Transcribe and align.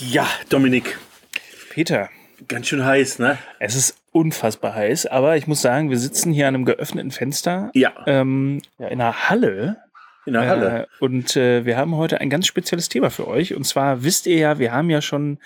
Ja, 0.00 0.28
Dominik, 0.48 0.98
Peter, 1.70 2.08
ganz 2.46 2.68
schön 2.68 2.84
heiß, 2.84 3.18
ne? 3.18 3.36
es 3.58 3.74
ist 3.74 3.96
unfassbar 4.12 4.74
heiß, 4.74 5.06
aber 5.06 5.36
ich 5.36 5.46
muss 5.48 5.60
sagen, 5.60 5.90
wir 5.90 5.98
sitzen 5.98 6.32
hier 6.32 6.46
an 6.46 6.54
einem 6.54 6.64
geöffneten 6.64 7.10
Fenster 7.10 7.70
Ja, 7.74 7.92
ähm, 8.06 8.62
ja, 8.78 8.88
in 8.88 9.00
einer 9.00 9.28
Halle. 9.28 9.78
in 10.24 10.34
der 10.34 10.46
Halle. 10.46 10.82
Äh, 10.82 11.04
und 11.04 11.36
äh, 11.36 11.64
wir 11.64 11.76
haben 11.76 11.96
heute 11.96 12.20
ein 12.20 12.30
ganz 12.30 12.46
spezielles 12.46 12.88
Thema 12.88 13.10
für 13.10 13.26
euch. 13.26 13.54
Und 13.54 13.64
zwar 13.64 14.04
wisst 14.04 14.26
ihr 14.26 14.36
ja, 14.36 14.58
wir 14.60 14.72
haben 14.72 14.88
ja 14.88 15.02
schon 15.02 15.38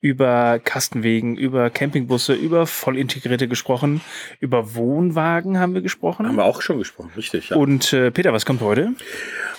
über 0.00 0.58
Kastenwegen, 0.58 1.36
über 1.36 1.68
Campingbusse, 1.68 2.32
über 2.32 2.66
Vollintegrierte 2.66 3.46
gesprochen, 3.46 4.00
über 4.40 4.74
Wohnwagen 4.74 5.58
haben 5.58 5.74
wir 5.74 5.82
gesprochen. 5.82 6.26
Haben 6.26 6.36
wir 6.36 6.44
auch 6.44 6.62
schon 6.62 6.78
gesprochen, 6.78 7.10
richtig. 7.16 7.50
Ja. 7.50 7.56
und 7.56 7.92
äh, 7.92 8.10
Peter, 8.10 8.32
was 8.32 8.46
kommt 8.46 8.62
heute? 8.62 8.94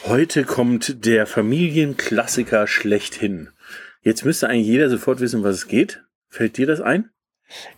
Heute 0.07 0.43
kommt 0.43 1.05
der 1.05 1.27
Familienklassiker 1.27 2.65
schlechthin. 2.65 3.49
Jetzt 4.01 4.23
müsste 4.25 4.47
eigentlich 4.47 4.67
jeder 4.67 4.89
sofort 4.89 5.19
wissen, 5.19 5.43
was 5.43 5.55
es 5.55 5.67
geht. 5.67 6.03
Fällt 6.29 6.57
dir 6.57 6.67
das 6.67 6.79
ein? 6.81 7.09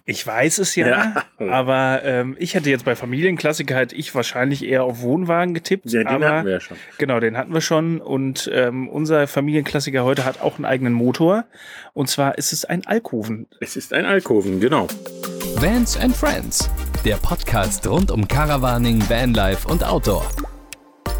Ich 0.03 0.27
weiß 0.27 0.57
es 0.57 0.75
ja, 0.75 0.88
Ja. 0.88 1.23
aber 1.49 2.02
ähm, 2.03 2.35
ich 2.38 2.55
hätte 2.55 2.70
jetzt 2.70 2.84
bei 2.84 2.93
Familienklassiker 2.95 3.73
hätte 3.75 3.95
ich 3.95 4.13
wahrscheinlich 4.13 4.65
eher 4.65 4.84
auf 4.84 5.02
Wohnwagen 5.02 5.53
getippt. 5.53 5.85
Ja, 5.89 5.99
den 6.02 6.07
aber, 6.07 6.29
hatten 6.29 6.45
wir 6.45 6.53
ja 6.53 6.59
schon. 6.59 6.76
Genau, 6.98 7.21
den 7.21 7.38
hatten 7.38 7.53
wir 7.53 7.62
schon. 7.62 8.02
Und 8.02 8.52
ähm, 8.53 8.89
unser 8.89 9.27
Familienklassiker 9.27 10.03
heute 10.03 10.26
hat 10.26 10.41
auch 10.41 10.57
einen 10.57 10.65
eigenen 10.65 10.91
Motor. 10.93 11.45
Und 11.93 12.09
zwar 12.09 12.38
ist 12.38 12.51
es 12.51 12.65
ein 12.65 12.85
Alkoven. 12.85 13.48
Es 13.62 13.77
ist 13.77 13.93
ein 13.93 14.05
Alkoven, 14.05 14.59
genau. 14.59 14.88
Vans 15.55 15.95
and 15.98 16.15
Friends, 16.15 16.70
der 17.05 17.15
Podcast 17.15 17.88
rund 17.88 18.12
um 18.12 18.27
Caravaning, 18.27 19.01
Vanlife 19.09 19.67
und 19.70 19.85
Outdoor. 19.85 20.29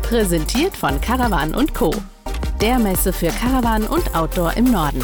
Präsentiert 0.02 0.76
von 0.76 1.00
Caravan 1.00 1.56
und 1.56 1.74
Co. 1.74 1.94
Der 2.62 2.78
Messe 2.80 3.12
für 3.14 3.28
Caravan 3.28 3.84
und 3.84 4.16
Outdoor 4.16 4.56
im 4.56 4.66
Norden. 4.72 5.04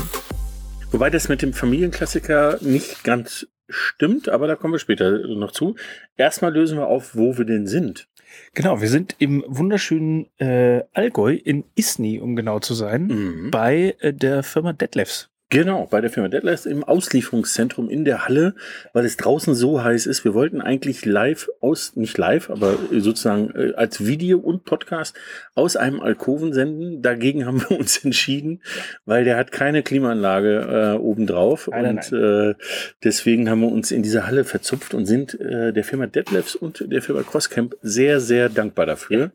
Wobei 0.91 1.09
das 1.09 1.27
mit 1.29 1.41
dem 1.41 1.53
Familienklassiker 1.53 2.59
nicht 2.61 3.03
ganz 3.03 3.47
stimmt, 3.69 4.29
aber 4.29 4.47
da 4.47 4.55
kommen 4.55 4.73
wir 4.73 4.79
später 4.79 5.27
noch 5.27 5.51
zu. 5.51 5.75
Erstmal 6.15 6.53
lösen 6.53 6.77
wir 6.77 6.87
auf, 6.87 7.15
wo 7.15 7.37
wir 7.37 7.45
denn 7.45 7.67
sind. 7.67 8.07
Genau, 8.53 8.81
wir 8.81 8.89
sind 8.89 9.15
im 9.19 9.43
wunderschönen 9.47 10.27
äh, 10.37 10.83
Allgäu 10.93 11.33
in 11.33 11.63
Isny, 11.75 12.19
um 12.19 12.35
genau 12.35 12.59
zu 12.59 12.73
sein, 12.73 13.07
Mhm. 13.07 13.51
bei 13.51 13.95
äh, 13.99 14.13
der 14.13 14.43
Firma 14.43 14.73
Detlefs. 14.73 15.29
Genau, 15.49 15.87
bei 15.89 16.01
der 16.01 16.09
Firma 16.09 16.27
Detlefs 16.27 16.65
im 16.65 16.83
Auslieferungszentrum 16.83 17.89
in 17.89 18.03
der 18.03 18.25
Halle, 18.25 18.53
weil 18.91 19.05
es 19.05 19.15
draußen 19.15 19.55
so 19.55 19.81
heiß 19.81 20.05
ist. 20.05 20.25
Wir 20.25 20.33
wollten 20.33 20.59
eigentlich 20.59 21.05
live 21.05 21.47
aus, 21.61 21.95
nicht 21.95 22.17
live, 22.17 22.49
aber 22.49 22.77
sozusagen 22.91 23.51
äh, 23.55 23.73
als 23.75 24.05
Video 24.05 24.39
und 24.39 24.65
Podcast 24.65 25.15
aus 25.55 25.77
einem 25.77 26.01
Alkoven 26.01 26.51
senden. 26.51 27.01
Dagegen 27.01 27.45
haben 27.45 27.61
wir 27.61 27.71
uns 27.79 28.03
entschieden, 28.03 28.61
weil 29.05 29.23
der 29.23 29.37
hat 29.37 29.53
keine 29.53 29.83
Klimaanlage 29.83 30.95
äh, 30.95 30.99
obendrauf. 30.99 31.69
Nein, 31.71 31.97
und 31.97 32.11
Äh, 32.11 32.55
deswegen 33.03 33.49
haben 33.49 33.61
wir 33.61 33.71
uns 33.71 33.91
in 33.91 34.03
diese 34.03 34.27
Halle 34.27 34.43
verzupft 34.43 34.93
und 34.93 35.05
sind 35.05 35.39
äh, 35.39 35.71
der 35.71 35.83
Firma 35.85 36.07
Detlefs 36.07 36.55
und 36.55 36.91
der 36.91 37.01
Firma 37.01 37.23
Crosscamp 37.23 37.75
sehr, 37.81 38.19
sehr 38.19 38.49
dankbar 38.49 38.85
dafür, 38.85 39.31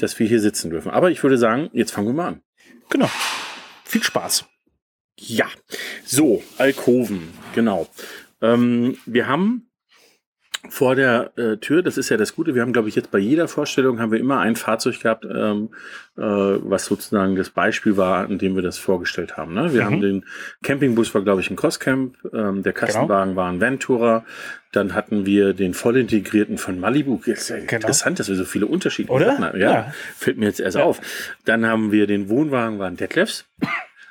dass 0.00 0.18
wir 0.18 0.26
hier 0.26 0.40
sitzen 0.40 0.70
dürfen. 0.70 0.90
Aber 0.90 1.10
ich 1.10 1.22
würde 1.22 1.38
sagen, 1.38 1.70
jetzt 1.72 1.92
fangen 1.92 2.08
wir 2.08 2.14
mal 2.14 2.28
an. 2.28 2.42
Genau. 2.90 3.08
Viel 3.84 4.02
Spaß. 4.02 4.44
Ja, 5.18 5.46
so, 6.04 6.42
Alkoven, 6.58 7.28
genau. 7.54 7.88
Ähm, 8.42 8.96
wir 9.06 9.26
haben 9.28 9.62
vor 10.68 10.96
der 10.96 11.30
äh, 11.38 11.56
Tür, 11.58 11.82
das 11.82 11.96
ist 11.96 12.08
ja 12.08 12.16
das 12.16 12.34
Gute, 12.34 12.54
wir 12.56 12.62
haben, 12.62 12.72
glaube 12.72 12.88
ich, 12.88 12.96
jetzt 12.96 13.12
bei 13.12 13.18
jeder 13.20 13.46
Vorstellung 13.46 14.00
haben 14.00 14.10
wir 14.10 14.18
immer 14.18 14.40
ein 14.40 14.56
Fahrzeug 14.56 15.00
gehabt, 15.00 15.24
ähm, 15.24 15.70
äh, 16.16 16.20
was 16.22 16.86
sozusagen 16.86 17.36
das 17.36 17.50
Beispiel 17.50 17.96
war, 17.96 18.28
in 18.28 18.38
dem 18.38 18.56
wir 18.56 18.62
das 18.62 18.76
vorgestellt 18.76 19.36
haben. 19.36 19.54
Ne? 19.54 19.72
Wir 19.72 19.82
Mhm. 19.82 19.84
haben 19.86 20.00
den 20.00 20.24
Campingbus 20.64 21.14
war, 21.14 21.22
glaube 21.22 21.40
ich, 21.40 21.50
ein 21.50 21.56
Crosscamp, 21.56 22.16
ähm, 22.32 22.64
der 22.64 22.72
Kastenwagen 22.72 23.36
war 23.36 23.48
ein 23.48 23.60
Ventura, 23.60 24.24
dann 24.72 24.92
hatten 24.94 25.24
wir 25.24 25.54
den 25.54 25.72
vollintegrierten 25.72 26.58
von 26.58 26.80
Malibu. 26.80 27.20
Ist 27.24 27.48
ja 27.48 27.56
interessant, 27.56 28.18
dass 28.18 28.28
wir 28.28 28.34
so 28.36 28.44
viele 28.44 28.66
Unterschiede 28.66 29.10
Oder? 29.12 29.38
Haben. 29.38 29.58
Ja, 29.60 29.72
Ja. 29.72 29.94
fällt 30.16 30.36
mir 30.36 30.46
jetzt 30.46 30.58
erst 30.60 30.76
Ja. 30.78 30.82
auf. 30.84 31.00
Dann 31.44 31.64
haben 31.64 31.92
wir 31.92 32.08
den 32.08 32.28
Wohnwagen, 32.28 32.80
war 32.80 32.88
ein 32.88 32.96
Detlefs. 32.96 33.44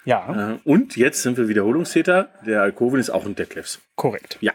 Ja, 0.05 0.51
Äh, 0.53 0.69
Und 0.69 0.95
jetzt 0.97 1.23
sind 1.23 1.37
wir 1.37 1.47
Wiederholungstäter. 1.47 2.29
Der 2.45 2.61
Alkoven 2.61 2.99
ist 2.99 3.09
auch 3.09 3.25
ein 3.25 3.35
Detlefs. 3.35 3.79
korrekt. 3.97 4.37
Ja, 4.41 4.51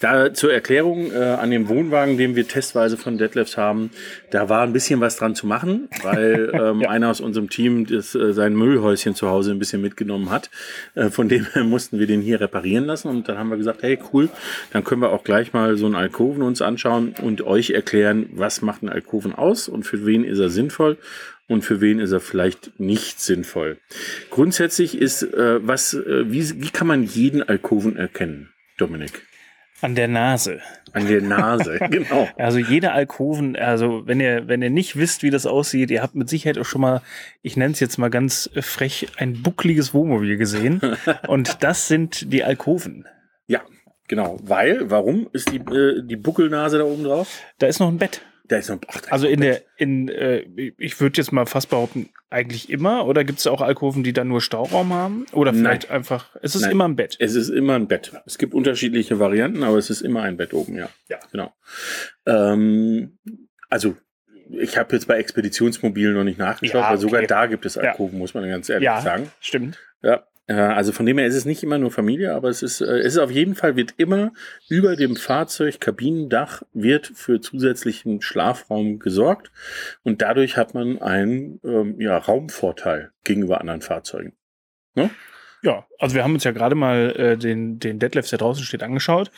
da 0.00 0.34
zur 0.34 0.52
Erklärung 0.52 1.10
äh, 1.12 1.16
an 1.16 1.50
dem 1.50 1.68
Wohnwagen, 1.68 2.18
den 2.18 2.36
wir 2.36 2.46
testweise 2.46 2.98
von 2.98 3.16
Detlefs 3.16 3.56
haben, 3.56 3.90
da 4.30 4.50
war 4.50 4.60
ein 4.62 4.74
bisschen 4.74 5.00
was 5.00 5.16
dran 5.16 5.34
zu 5.34 5.46
machen, 5.46 5.88
weil 6.02 6.50
ähm, 6.54 6.80
Ja. 6.82 6.90
einer 6.90 7.08
aus 7.08 7.20
unserem 7.22 7.48
Team 7.48 7.86
das, 7.86 8.14
äh, 8.14 8.34
sein 8.34 8.54
Müllhäuschen 8.54 9.14
zu 9.14 9.28
Hause 9.30 9.50
ein 9.52 9.58
bisschen 9.58 9.80
mitgenommen 9.80 10.28
hat. 10.30 10.50
Äh, 10.94 11.08
von 11.08 11.28
dem 11.30 11.46
her 11.54 11.64
mussten 11.64 11.98
wir 11.98 12.06
den 12.06 12.20
hier 12.20 12.40
reparieren 12.42 12.84
lassen 12.84 13.08
und 13.08 13.28
dann 13.28 13.38
haben 13.38 13.48
wir 13.48 13.56
gesagt, 13.56 13.82
hey 13.82 13.98
cool, 14.12 14.28
dann 14.74 14.84
können 14.84 15.00
wir 15.00 15.10
auch 15.10 15.24
gleich 15.24 15.54
mal 15.54 15.76
so 15.78 15.86
einen 15.86 15.94
Alkoven 15.94 16.42
uns 16.42 16.60
anschauen 16.60 17.14
und 17.22 17.40
euch 17.42 17.70
erklären, 17.70 18.26
was 18.34 18.60
macht 18.60 18.82
ein 18.82 18.90
Alkoven 18.90 19.34
aus 19.34 19.68
und 19.68 19.84
für 19.84 20.04
wen 20.04 20.22
ist 20.22 20.38
er 20.38 20.50
sinnvoll 20.50 20.98
und 21.48 21.62
für 21.62 21.80
wen 21.80 21.98
ist 21.98 22.12
er 22.12 22.20
vielleicht 22.20 22.78
nicht 22.80 23.20
sinnvoll. 23.20 23.78
Grundsätzlich 24.30 24.96
ist, 24.96 25.22
äh, 25.22 25.66
was, 25.66 25.94
äh, 25.94 26.30
wie, 26.30 26.62
wie 26.62 26.70
kann 26.70 26.86
man 26.86 27.04
jeden 27.04 27.42
Alkoven 27.42 27.96
erkennen, 27.96 28.50
Dominik? 28.78 29.22
An 29.82 29.96
der 29.96 30.06
Nase. 30.06 30.60
An 30.92 31.08
der 31.08 31.20
Nase, 31.20 31.80
genau. 31.90 32.28
Also 32.36 32.58
jede 32.58 32.92
Alkoven, 32.92 33.56
also 33.56 34.06
wenn 34.06 34.20
ihr, 34.20 34.46
wenn 34.46 34.62
ihr 34.62 34.70
nicht 34.70 34.96
wisst, 34.96 35.24
wie 35.24 35.30
das 35.30 35.44
aussieht, 35.44 35.90
ihr 35.90 36.02
habt 36.02 36.14
mit 36.14 36.28
Sicherheit 36.28 36.56
auch 36.56 36.64
schon 36.64 36.80
mal, 36.80 37.02
ich 37.42 37.56
nenne 37.56 37.72
es 37.72 37.80
jetzt 37.80 37.98
mal 37.98 38.08
ganz 38.08 38.48
frech, 38.60 39.08
ein 39.16 39.42
buckliges 39.42 39.92
Wohnmobil 39.92 40.36
gesehen. 40.36 40.80
Und 41.26 41.64
das 41.64 41.88
sind 41.88 42.32
die 42.32 42.44
Alkoven. 42.44 43.06
Ja, 43.48 43.62
genau. 44.06 44.38
Weil, 44.44 44.88
warum 44.88 45.28
ist 45.32 45.50
die, 45.50 45.56
äh, 45.56 46.02
die 46.04 46.16
Buckelnase 46.16 46.78
da 46.78 46.84
oben 46.84 47.02
drauf? 47.02 47.40
Da 47.58 47.66
ist 47.66 47.80
noch 47.80 47.88
ein 47.88 47.98
Bett. 47.98 48.22
Da 48.52 48.58
ist 48.58 48.68
noch, 48.68 48.80
ach, 48.88 49.00
da 49.00 49.10
Also 49.12 49.26
in 49.28 49.40
der, 49.40 49.62
in, 49.78 50.10
äh, 50.10 50.40
ich 50.76 51.00
würde 51.00 51.16
jetzt 51.16 51.32
mal 51.32 51.46
fast 51.46 51.70
behaupten, 51.70 52.10
eigentlich 52.28 52.68
immer. 52.68 53.06
Oder 53.06 53.24
gibt 53.24 53.38
es 53.38 53.46
auch 53.46 53.62
Alkoven, 53.62 54.02
die 54.04 54.12
dann 54.12 54.28
nur 54.28 54.42
Stauraum 54.42 54.92
haben? 54.92 55.24
Oder 55.32 55.52
Nein. 55.52 55.60
vielleicht 55.62 55.90
einfach, 55.90 56.36
es 56.42 56.54
ist 56.54 56.60
Nein. 56.62 56.72
immer 56.72 56.84
ein 56.86 56.94
Bett. 56.96 57.16
Es 57.18 57.34
ist 57.34 57.48
immer 57.48 57.76
ein 57.76 57.88
Bett. 57.88 58.12
Es 58.26 58.36
gibt 58.36 58.52
unterschiedliche 58.52 59.18
Varianten, 59.18 59.62
aber 59.62 59.78
es 59.78 59.88
ist 59.88 60.02
immer 60.02 60.20
ein 60.20 60.36
Bett 60.36 60.52
oben, 60.52 60.74
ja. 60.76 60.90
Ja, 61.08 61.18
genau. 61.30 61.54
Ähm, 62.26 63.18
also, 63.70 63.96
ich 64.50 64.76
habe 64.76 64.94
jetzt 64.94 65.08
bei 65.08 65.16
Expeditionsmobilen 65.16 66.12
noch 66.12 66.24
nicht 66.24 66.38
nachgeschaut, 66.38 66.82
Ja, 66.82 66.90
weil 66.90 66.98
sogar 66.98 67.20
okay. 67.20 67.26
da 67.28 67.46
gibt 67.46 67.64
es 67.64 67.76
Ja. 67.76 67.82
Alkoven, 67.84 68.18
muss 68.18 68.34
man 68.34 68.46
ganz 68.46 68.68
ehrlich 68.68 68.84
Ja, 68.84 69.00
sagen. 69.00 69.30
stimmt. 69.40 69.78
Ja, 70.02 70.24
also 70.54 70.92
von 70.92 71.06
dem 71.06 71.18
her 71.18 71.26
ist 71.26 71.36
es 71.36 71.44
nicht 71.44 71.62
immer 71.62 71.78
nur 71.78 71.90
Familie, 71.90 72.34
aber 72.34 72.48
es 72.48 72.62
ist, 72.62 72.80
äh, 72.80 72.98
es 72.98 73.14
ist 73.14 73.18
auf 73.18 73.30
jeden 73.30 73.54
Fall, 73.54 73.76
wird 73.76 73.94
immer 73.96 74.32
über 74.68 74.96
dem 74.96 75.16
Fahrzeug, 75.16 75.80
Kabinendach, 75.80 76.62
wird 76.72 77.06
für 77.14 77.40
zusätzlichen 77.40 78.22
Schlafraum 78.22 78.98
gesorgt 78.98 79.52
und 80.02 80.20
dadurch 80.20 80.56
hat 80.56 80.74
man 80.74 81.00
einen 81.00 81.60
ähm, 81.64 82.00
ja, 82.00 82.16
Raumvorteil 82.18 83.12
gegenüber 83.24 83.60
anderen 83.60 83.82
Fahrzeugen. 83.82 84.32
Ja, 85.64 85.86
also 86.00 86.16
wir 86.16 86.24
haben 86.24 86.34
uns 86.34 86.42
ja 86.42 86.50
gerade 86.50 86.74
mal 86.74 87.14
äh, 87.16 87.36
den, 87.36 87.78
den 87.78 88.00
Detlefs, 88.00 88.30
der 88.30 88.40
draußen 88.40 88.64
steht, 88.64 88.82
angeschaut. 88.82 89.30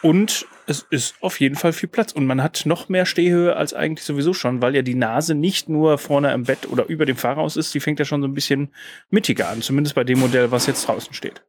Und 0.00 0.46
es 0.66 0.86
ist 0.90 1.16
auf 1.20 1.38
jeden 1.40 1.56
Fall 1.56 1.74
viel 1.74 1.90
Platz. 1.90 2.12
Und 2.12 2.24
man 2.24 2.42
hat 2.42 2.64
noch 2.64 2.88
mehr 2.88 3.04
Stehhöhe 3.04 3.54
als 3.54 3.74
eigentlich 3.74 4.04
sowieso 4.04 4.32
schon, 4.32 4.62
weil 4.62 4.74
ja 4.74 4.80
die 4.80 4.94
Nase 4.94 5.34
nicht 5.34 5.68
nur 5.68 5.98
vorne 5.98 6.32
im 6.32 6.44
Bett 6.44 6.70
oder 6.70 6.86
über 6.86 7.04
dem 7.04 7.16
Fahrhaus 7.16 7.56
ist, 7.56 7.74
die 7.74 7.80
fängt 7.80 7.98
ja 7.98 8.06
schon 8.06 8.22
so 8.22 8.28
ein 8.28 8.32
bisschen 8.34 8.72
mittiger 9.10 9.50
an. 9.50 9.60
Zumindest 9.60 9.94
bei 9.94 10.04
dem 10.04 10.20
Modell, 10.20 10.50
was 10.50 10.66
jetzt 10.66 10.88
draußen 10.88 11.12
steht. 11.12 11.42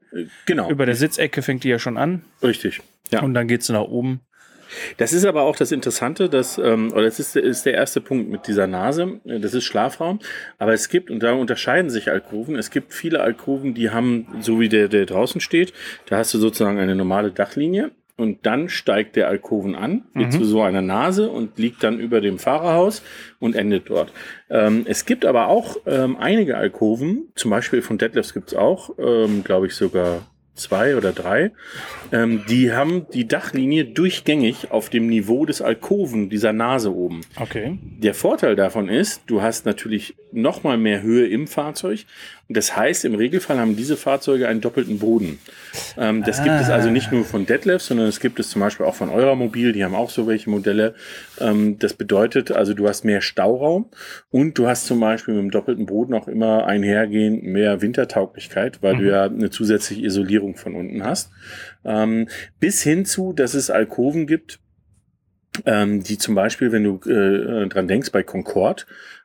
Genau, 0.46 0.70
Über 0.70 0.86
der 0.86 0.96
Sitzecke 0.96 1.42
fängt 1.42 1.64
die 1.64 1.70
ja 1.70 1.80
schon 1.80 1.98
an. 1.98 2.24
richtig. 2.44 2.82
Ja. 3.12 3.22
Und 3.22 3.34
dann 3.34 3.48
geht 3.48 3.64
sie 3.64 3.74
nach 3.74 3.82
oben. 3.82 4.22
Das 4.98 5.14
ist 5.14 5.26
aber 5.26 5.44
auch 5.44 5.56
das 5.56 5.72
Interessante, 5.72 6.30
dass, 6.30 6.58
ähm, 6.58 6.92
oder 6.92 7.04
das 7.04 7.20
ist, 7.20 7.36
ist 7.36 7.66
der 7.66 7.74
erste 7.74 8.02
Punkt 8.02 8.30
mit 8.30 8.48
dieser 8.48 8.68
Nase, 8.68 9.20
das 9.24 9.54
ist 9.54 9.64
Schlafraum. 9.66 10.20
Aber 10.58 10.74
es 10.74 10.90
gibt, 10.90 11.12
und 11.12 11.22
da 11.22 11.34
unterscheiden 11.34 11.90
sich 11.90 12.12
Alkoven, 12.12 12.56
es 12.56 12.72
gibt 12.72 12.94
viele 12.94 13.22
Alkoven, 13.22 13.74
die 13.74 13.90
haben, 13.90 14.28
so 14.42 14.60
wie 14.60 14.70
der, 14.70 14.88
der 14.88 15.06
draußen 15.06 15.42
steht, 15.42 15.74
da 16.08 16.18
hast 16.18 16.34
du 16.34 16.40
sozusagen 16.40 16.80
eine 16.80 16.96
normale 16.96 17.32
Dachlinie. 17.32 17.92
Und 18.18 18.46
dann 18.46 18.68
steigt 18.68 19.16
der 19.16 19.30
Alkoven 19.30 19.76
an, 19.76 20.04
wird 20.14 20.34
zu 20.34 20.44
so 20.44 20.62
einer 20.62 20.82
Nase 20.82 21.30
und 21.30 21.58
liegt 21.58 21.82
dann 21.84 22.00
über 22.00 22.20
dem 22.20 22.38
Fahrerhaus 22.38 23.02
und 23.40 23.56
endet 23.56 23.90
dort. 23.90 24.12
Ähm, 24.50 24.86
es 24.90 25.06
gibt 25.06 25.26
aber 25.26 25.48
auch 25.48 25.78
ähm, 25.86 26.18
einige 26.18 26.58
Alkoven, 26.58 27.30
zum 27.36 27.50
Beispiel 27.50 27.82
von 27.82 27.98
Detlefs 27.98 28.34
gibt 28.34 28.50
es 28.50 28.58
auch, 28.58 28.90
ähm, 29.00 29.46
glaube 29.46 29.68
ich 29.68 29.74
sogar 29.74 30.28
zwei 30.60 30.96
oder 30.96 31.12
drei. 31.12 31.52
Ähm, 32.12 32.44
die 32.48 32.72
haben 32.72 33.08
die 33.14 33.28
Dachlinie 33.28 33.86
durchgängig 33.86 34.72
auf 34.72 34.90
dem 34.90 35.08
Niveau 35.08 35.46
des 35.46 35.62
Alkoven, 35.62 36.30
dieser 36.30 36.54
Nase 36.54 36.94
oben. 36.94 37.22
Okay. 37.40 37.78
Der 37.82 38.14
Vorteil 38.14 38.56
davon 38.56 38.90
ist, 38.90 39.22
du 39.28 39.42
hast 39.42 39.66
natürlich 39.66 40.16
noch 40.32 40.64
mal 40.64 40.78
mehr 40.78 41.02
Höhe 41.02 41.28
im 41.28 41.48
Fahrzeug. 41.48 42.06
Und 42.48 42.58
das 42.58 42.76
heißt, 42.76 43.06
im 43.06 43.14
Regelfall 43.14 43.60
haben 43.60 43.76
diese 43.76 43.96
Fahrzeuge 43.96 44.48
einen 44.48 44.60
doppelten 44.60 44.98
Boden. 44.98 45.40
Ähm, 45.98 46.24
das 46.24 46.44
gibt 46.44 46.56
es 46.60 46.70
also 46.70 46.90
nicht 46.90 47.12
nur 47.12 47.24
von 47.24 47.46
Detlef, 47.46 47.82
sondern 47.82 48.08
es 48.08 48.20
gibt 48.20 48.40
es 48.40 48.50
zum 48.50 48.62
Beispiel 48.62 48.88
auch 48.88 48.96
von 48.96 49.10
Euramobil. 49.10 49.72
Die 49.72 49.84
haben 49.84 49.94
auch 49.94 50.10
so 50.10 50.28
welche 50.28 50.50
Modelle. 50.50 50.96
Ähm, 51.40 51.78
das 51.78 51.94
bedeutet 51.94 52.52
also, 52.52 52.74
du 52.74 52.88
hast 52.88 53.06
mehr 53.06 53.22
Stauraum 53.22 53.86
und 54.32 54.58
du 54.58 54.68
hast 54.68 54.88
zum 54.88 55.00
Beispiel 55.00 55.36
mit 55.36 55.44
dem 55.44 55.52
doppelten 55.52 55.86
Boden 55.86 56.16
auch 56.16 56.28
immer 56.28 56.66
einhergehend 56.66 57.44
mehr 57.44 57.82
Wintertauglichkeit, 57.84 58.82
weil 58.82 58.98
du 58.98 59.08
ja 59.08 59.26
eine 59.26 59.52
zusätzliche 59.52 60.04
Isolierung 60.04 60.49
von 60.56 60.76
unten 60.76 61.04
hast. 61.04 61.32
Ähm, 61.86 62.28
bis 62.60 62.82
hin 62.84 63.06
zu, 63.06 63.34
dass 63.34 63.54
es 63.54 63.70
Alkoven 63.70 64.28
gibt, 64.28 64.60
ähm, 65.66 66.04
die 66.04 66.18
zum 66.18 66.36
Beispiel, 66.36 66.72
wenn 66.72 66.84
du 66.84 67.00
äh, 67.10 67.68
dran 67.68 67.88
denkst, 67.88 68.12
bei 68.12 68.24
Concorde, 68.24 68.84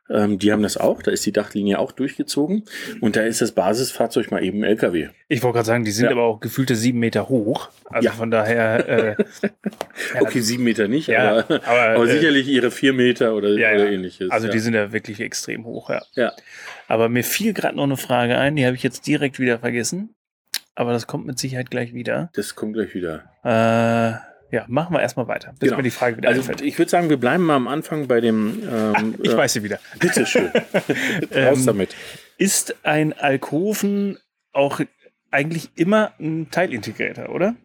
ähm, 0.09 0.37
die 0.37 0.51
haben 0.51 0.61
das 0.61 0.77
auch, 0.77 1.01
da 1.01 1.09
ist 1.11 1.25
die 1.25 1.31
Dachlinie 1.31 1.79
auch 1.79 1.91
durchgezogen 1.91 2.63
und 3.01 3.15
da 3.15 3.21
ist 3.21 3.41
das 3.41 3.53
Basisfahrzeug 3.53 4.29
mal 4.29 4.43
eben 4.43 4.59
ein 4.59 4.63
LKW. 4.65 5.09
Ich 5.29 5.41
wollte 5.41 5.55
gerade 5.55 5.65
sagen, 5.65 5.83
die 5.83 5.91
sind 5.91 6.05
Ja. 6.05 6.11
aber 6.11 6.23
auch 6.23 6.39
gefühlte 6.39 6.75
sieben 6.75 6.99
Meter 6.99 7.27
hoch. 7.29 7.69
Also 7.85 8.05
Ja. 8.07 8.11
von 8.11 8.29
daher. 8.29 8.87
Äh, 8.87 9.15
ja, 10.13 10.21
Okay, 10.21 10.41
sieben 10.41 10.63
Meter 10.63 10.87
nicht, 10.87 11.09
aber, 11.15 11.45
aber, 11.49 11.67
aber, 11.67 12.03
äh, 12.05 12.11
sicherlich 12.11 12.47
ihre 12.47 12.69
vier 12.69 12.93
Meter 12.93 13.33
oder, 13.35 13.49
oder 13.49 13.89
ähnliches. 13.91 14.29
Also 14.29 14.47
die 14.47 14.59
sind 14.59 14.73
ja 14.75 14.91
wirklich 14.91 15.19
extrem 15.21 15.65
hoch, 15.65 15.89
ja. 15.89 16.03
Ja. 16.15 16.33
Aber 16.87 17.09
mir 17.09 17.23
fiel 17.23 17.53
gerade 17.53 17.75
noch 17.75 17.83
eine 17.85 17.97
Frage 17.97 18.37
ein, 18.37 18.55
die 18.55 18.65
habe 18.65 18.75
ich 18.75 18.83
jetzt 18.83 19.07
direkt 19.07 19.39
wieder 19.39 19.57
vergessen. 19.59 20.13
Aber 20.75 20.91
das 20.91 21.07
kommt 21.07 21.25
mit 21.25 21.39
Sicherheit 21.39 21.71
gleich 21.71 21.93
wieder. 21.93 22.29
Das 22.33 22.55
kommt 22.55 22.73
gleich 22.73 22.93
wieder. 22.93 23.23
Äh, 23.43 24.55
ja, 24.55 24.65
machen 24.67 24.93
wir 24.93 25.01
erstmal 25.01 25.27
weiter, 25.27 25.53
bis 25.59 25.67
Genau. 25.69 25.77
mir 25.77 25.83
die 25.83 25.91
Frage 25.91 26.17
wieder 26.17 26.29
Also 26.29 26.41
einfällt. 26.41 26.61
ich 26.61 26.77
würde 26.77 26.91
sagen, 26.91 27.09
wir 27.09 27.17
bleiben 27.17 27.43
mal 27.45 27.55
am 27.55 27.67
Anfang 27.67 28.07
bei 28.07 28.21
dem. 28.21 28.61
Ähm, 28.71 29.15
Ich 29.23 29.31
äh, 29.31 29.37
weiß 29.37 29.53
sie 29.53 29.63
wieder. 29.63 29.79
Bitteschön. 29.99 30.49
Raus 31.33 31.59
Ähm, 31.59 31.65
damit. 31.65 31.95
Ist 32.37 32.75
ein 32.83 33.13
Alkoven 33.13 34.17
auch 34.51 34.81
eigentlich 35.31 35.69
immer 35.75 36.11
ein 36.19 36.49
Teilintegrator, 36.51 37.29
oder? 37.29 37.55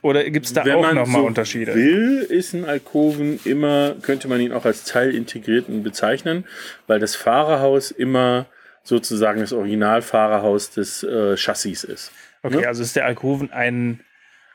Oder 0.00 0.28
gibt 0.30 0.46
es 0.46 0.52
da 0.52 0.64
Wenn 0.64 0.76
auch 0.76 0.92
nochmal 0.92 1.22
so 1.22 1.26
Unterschiede? 1.26 1.74
will, 1.74 2.20
ist 2.28 2.54
ein 2.54 2.64
Alkoven 2.64 3.40
immer, 3.44 3.96
könnte 4.00 4.28
man 4.28 4.40
ihn 4.40 4.52
auch 4.52 4.64
als 4.64 4.84
teilintegrierten 4.84 5.82
bezeichnen, 5.82 6.44
weil 6.86 7.00
das 7.00 7.16
Fahrerhaus 7.16 7.90
immer 7.90 8.46
sozusagen 8.88 9.40
das 9.40 9.52
Originalfahrerhaus 9.52 10.70
des 10.70 11.02
äh, 11.02 11.36
Chassis 11.36 11.84
ist. 11.84 12.10
Okay, 12.42 12.58
Ne? 12.62 12.68
also 12.68 12.82
ist 12.82 12.96
der 12.96 13.04
Alkoven 13.06 13.50
ein, 13.52 14.00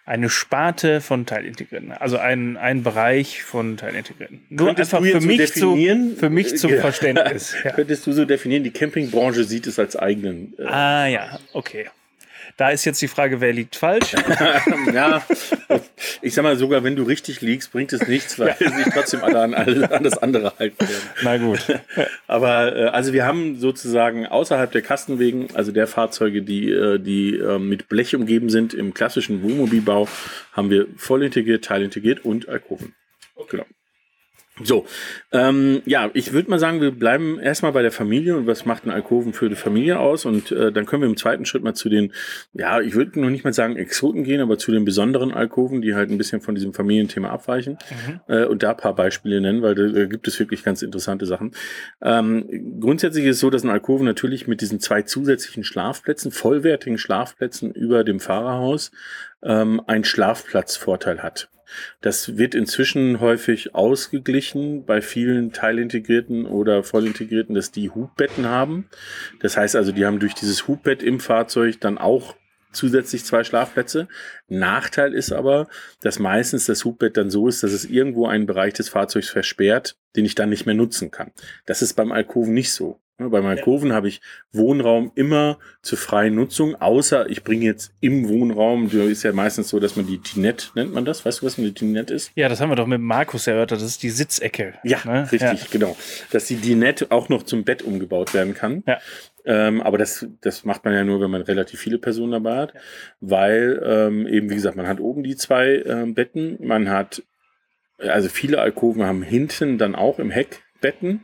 eine 0.05 0.29
Sparte 0.29 0.99
von 1.01 1.25
Teilintegrierten, 1.25 1.91
also 1.91 2.17
ein, 2.17 2.57
ein 2.57 2.83
Bereich 2.83 3.43
von 3.43 3.77
Teilintegrierten. 3.77 4.41
Nur 4.49 4.67
Könntest 4.67 4.93
einfach 4.93 5.05
du 5.05 5.19
für 5.19 5.31
jetzt 5.33 5.55
so 5.55 5.75
mich, 5.75 5.93
zu, 6.15 6.15
für 6.19 6.29
mich 6.29 6.57
zum 6.57 6.71
Ja. 6.71 6.81
Verständnis. 6.81 7.55
Ja. 7.63 7.71
Könntest 7.71 8.05
du 8.07 8.11
so 8.11 8.25
definieren, 8.25 8.63
die 8.63 8.71
Campingbranche 8.71 9.43
sieht 9.43 9.67
es 9.67 9.79
als 9.79 9.95
eigenen. 9.95 10.53
Äh, 10.57 10.63
Ah 10.65 11.07
ja, 11.07 11.39
okay. 11.53 11.87
Da 12.57 12.69
ist 12.69 12.85
jetzt 12.85 13.01
die 13.01 13.07
Frage, 13.07 13.41
wer 13.41 13.51
liegt 13.51 13.75
falsch? 13.75 14.13
ja, 14.93 15.25
ich 16.21 16.33
sag 16.33 16.43
mal, 16.43 16.55
sogar 16.55 16.83
wenn 16.83 16.95
du 16.95 17.03
richtig 17.03 17.41
liegst, 17.41 17.71
bringt 17.71 17.93
es 17.93 18.07
nichts, 18.07 18.37
weil 18.37 18.55
sich 18.57 18.93
trotzdem 18.93 19.23
alle 19.23 19.41
an, 19.41 19.53
alle 19.53 19.91
an 19.91 20.03
das 20.03 20.17
andere 20.19 20.53
halten 20.59 20.79
werden. 20.79 21.09
Na 21.23 21.37
gut. 21.37 21.59
Aber 22.27 22.75
äh, 22.75 22.85
also 22.89 23.11
wir 23.11 23.25
haben 23.25 23.59
sozusagen 23.59 24.27
außerhalb 24.27 24.71
der 24.71 24.83
Kastenwegen, 24.83 25.47
also 25.55 25.71
der 25.71 25.87
Fahrzeuge, 25.87 26.43
die, 26.43 26.69
äh, 26.69 26.99
die 26.99 27.37
äh, 27.37 27.57
mit 27.57 27.89
Blech 27.89 28.15
umgeben 28.15 28.49
sind, 28.49 28.73
im 28.73 28.93
klassischen 28.93 29.41
Wohnmobilbau, 29.41 30.07
haben 30.51 30.69
wir 30.69 30.87
voll 30.95 31.23
integriert, 31.23 31.65
teilintegriert 31.65 32.23
und 32.23 32.47
Alkoven. 32.49 32.93
Genau. 33.49 33.65
So, 34.61 34.85
ähm, 35.31 35.81
ja, 35.85 36.11
ich 36.13 36.31
würde 36.31 36.51
mal 36.51 36.59
sagen, 36.59 36.79
wir 36.79 36.91
bleiben 36.91 37.39
erstmal 37.39 37.71
bei 37.71 37.81
der 37.81 37.91
Familie 37.91 38.37
und 38.37 38.45
was 38.45 38.65
macht 38.65 38.85
ein 38.85 38.91
Alkoven 38.91 39.33
für 39.33 39.49
die 39.49 39.55
Familie 39.55 39.97
aus 39.97 40.25
und 40.25 40.51
äh, 40.51 40.71
dann 40.71 40.85
können 40.85 41.01
wir 41.01 41.09
im 41.09 41.17
zweiten 41.17 41.45
Schritt 41.45 41.63
mal 41.63 41.73
zu 41.73 41.89
den, 41.89 42.13
ja, 42.53 42.79
ich 42.79 42.93
würde 42.93 43.19
noch 43.19 43.31
nicht 43.31 43.43
mal 43.43 43.53
sagen 43.53 43.77
Exoten 43.77 44.23
gehen, 44.23 44.41
aber 44.41 44.59
zu 44.59 44.71
den 44.71 44.85
besonderen 44.85 45.33
Alkoven, 45.33 45.81
die 45.81 45.95
halt 45.95 46.11
ein 46.11 46.19
bisschen 46.19 46.39
von 46.39 46.53
diesem 46.53 46.71
Familienthema 46.71 47.29
abweichen 47.29 47.79
äh, 48.27 48.45
und 48.45 48.61
da 48.61 48.71
ein 48.71 48.77
paar 48.77 48.93
Beispiele 48.93 49.41
nennen, 49.41 49.63
weil 49.63 49.73
da, 49.73 49.87
da 49.87 50.05
gibt 50.05 50.27
es 50.27 50.39
wirklich 50.39 50.63
ganz 50.63 50.83
interessante 50.83 51.25
Sachen. 51.25 51.55
Ähm, 52.03 52.79
grundsätzlich 52.79 53.25
ist 53.25 53.37
es 53.37 53.41
so, 53.41 53.49
dass 53.49 53.63
ein 53.63 53.71
Alkoven 53.71 54.05
natürlich 54.05 54.47
mit 54.47 54.61
diesen 54.61 54.79
zwei 54.79 55.01
zusätzlichen 55.01 55.63
Schlafplätzen, 55.63 56.31
vollwertigen 56.31 56.99
Schlafplätzen 56.99 57.71
über 57.71 58.03
dem 58.03 58.19
Fahrerhaus, 58.19 58.91
ähm, 59.41 59.81
einen 59.87 60.03
Schlafplatzvorteil 60.03 61.23
hat. 61.23 61.49
Das 62.01 62.37
wird 62.37 62.55
inzwischen 62.55 63.19
häufig 63.19 63.75
ausgeglichen 63.75 64.85
bei 64.85 65.01
vielen 65.01 65.51
teilintegrierten 65.51 66.45
oder 66.45 66.83
vollintegrierten, 66.83 67.55
dass 67.55 67.71
die 67.71 67.89
Hubbetten 67.89 68.45
haben. 68.45 68.89
Das 69.39 69.57
heißt 69.57 69.75
also, 69.75 69.91
die 69.91 70.05
haben 70.05 70.19
durch 70.19 70.33
dieses 70.33 70.67
Hubbett 70.67 71.03
im 71.03 71.19
Fahrzeug 71.19 71.79
dann 71.79 71.97
auch 71.97 72.35
zusätzlich 72.73 73.25
zwei 73.25 73.43
Schlafplätze. 73.43 74.07
Nachteil 74.47 75.13
ist 75.13 75.31
aber, 75.31 75.67
dass 76.01 76.19
meistens 76.19 76.65
das 76.65 76.85
Hubbett 76.85 77.17
dann 77.17 77.29
so 77.29 77.47
ist, 77.47 77.63
dass 77.63 77.71
es 77.71 77.85
irgendwo 77.85 78.27
einen 78.27 78.45
Bereich 78.45 78.73
des 78.73 78.89
Fahrzeugs 78.89 79.29
versperrt, 79.29 79.97
den 80.15 80.25
ich 80.25 80.35
dann 80.35 80.49
nicht 80.49 80.65
mehr 80.65 80.75
nutzen 80.75 81.11
kann. 81.11 81.31
Das 81.65 81.81
ist 81.81 81.93
beim 81.93 82.11
Alkoven 82.11 82.53
nicht 82.53 82.71
so. 82.71 82.99
Ne, 83.19 83.29
Beim 83.29 83.45
Alkoven 83.45 83.93
habe 83.93 84.07
ich 84.07 84.21
Wohnraum 84.51 85.11
immer 85.13 85.59
zur 85.83 85.99
freien 85.99 86.33
Nutzung, 86.33 86.75
außer 86.75 87.29
ich 87.29 87.43
bringe 87.43 87.65
jetzt 87.65 87.93
im 87.99 88.27
Wohnraum, 88.27 88.89
ist 88.89 89.21
ja 89.21 89.31
meistens 89.33 89.69
so, 89.69 89.79
dass 89.79 89.95
man 89.95 90.07
die 90.07 90.17
Dinette, 90.17 90.67
nennt 90.73 90.93
man 90.93 91.05
das? 91.05 91.23
Weißt 91.23 91.41
du, 91.41 91.45
was 91.45 91.59
eine 91.59 91.71
Dinette 91.71 92.13
ist? 92.13 92.31
Ja, 92.33 92.49
das 92.49 92.59
haben 92.59 92.69
wir 92.69 92.75
doch 92.75 92.87
mit 92.87 93.01
Markus 93.01 93.45
erörtert. 93.45 93.81
Das 93.81 93.87
ist 93.87 94.01
die 94.01 94.09
Sitzecke. 94.09 94.73
Ja, 94.83 94.99
ne? 95.05 95.31
richtig, 95.31 95.69
genau. 95.69 95.95
Dass 96.31 96.45
die 96.45 96.55
Dinette 96.55 97.11
auch 97.11 97.29
noch 97.29 97.43
zum 97.43 97.63
Bett 97.63 97.83
umgebaut 97.83 98.33
werden 98.33 98.55
kann. 98.55 98.83
Ja. 98.87 98.99
Ähm, 99.45 99.81
aber 99.81 99.97
das, 99.97 100.25
das 100.41 100.63
macht 100.63 100.85
man 100.85 100.93
ja 100.93 101.03
nur, 101.03 101.19
wenn 101.21 101.31
man 101.31 101.41
relativ 101.41 101.79
viele 101.79 101.97
Personen 101.97 102.31
dabei 102.31 102.55
hat, 102.57 102.73
weil 103.19 103.81
ähm, 103.85 104.27
eben, 104.27 104.49
wie 104.49 104.55
gesagt, 104.55 104.77
man 104.77 104.87
hat 104.87 104.99
oben 104.99 105.23
die 105.23 105.35
zwei 105.35 105.83
ähm, 105.85 106.13
Betten, 106.13 106.57
man 106.61 106.89
hat, 106.89 107.23
also 107.97 108.29
viele 108.29 108.59
Alkoven 108.59 109.03
haben 109.03 109.21
hinten 109.21 109.77
dann 109.77 109.95
auch 109.95 110.19
im 110.19 110.31
Heck 110.31 110.61
Betten 110.79 111.23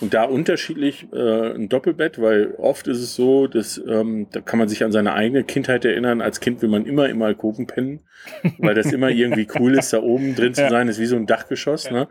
und 0.00 0.14
da 0.14 0.24
unterschiedlich 0.24 1.06
äh, 1.12 1.54
ein 1.54 1.68
Doppelbett, 1.68 2.20
weil 2.20 2.54
oft 2.58 2.88
ist 2.88 2.98
es 2.98 3.14
so, 3.14 3.46
dass 3.46 3.78
ähm, 3.78 4.26
da 4.32 4.40
kann 4.40 4.58
man 4.58 4.68
sich 4.68 4.82
an 4.84 4.90
seine 4.90 5.14
eigene 5.14 5.44
Kindheit 5.44 5.84
erinnern. 5.84 6.20
Als 6.20 6.40
Kind 6.40 6.60
will 6.60 6.68
man 6.68 6.86
immer 6.86 7.08
im 7.08 7.22
Alkoven 7.22 7.66
pennen, 7.68 8.00
weil 8.58 8.74
das 8.74 8.92
immer 8.92 9.08
irgendwie 9.10 9.46
cool 9.58 9.78
ist, 9.78 9.92
da 9.92 10.02
oben 10.02 10.34
drin 10.34 10.54
zu 10.54 10.62
Ja. 10.62 10.70
sein, 10.70 10.88
ist 10.88 10.98
wie 10.98 11.06
so 11.06 11.14
ein 11.16 11.26
Dachgeschoss. 11.26 11.88
Ne? 11.90 12.08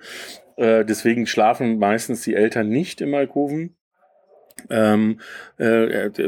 Äh, 0.56 0.86
deswegen 0.86 1.28
schlafen 1.28 1.78
meistens 1.80 2.22
die 2.22 2.34
Eltern 2.34 2.69
nicht 2.69 3.02
im 3.02 3.13
Alkoven. 3.13 3.75
Ähm, 4.69 5.19
äh, 5.60 6.06
äh, 6.07 6.22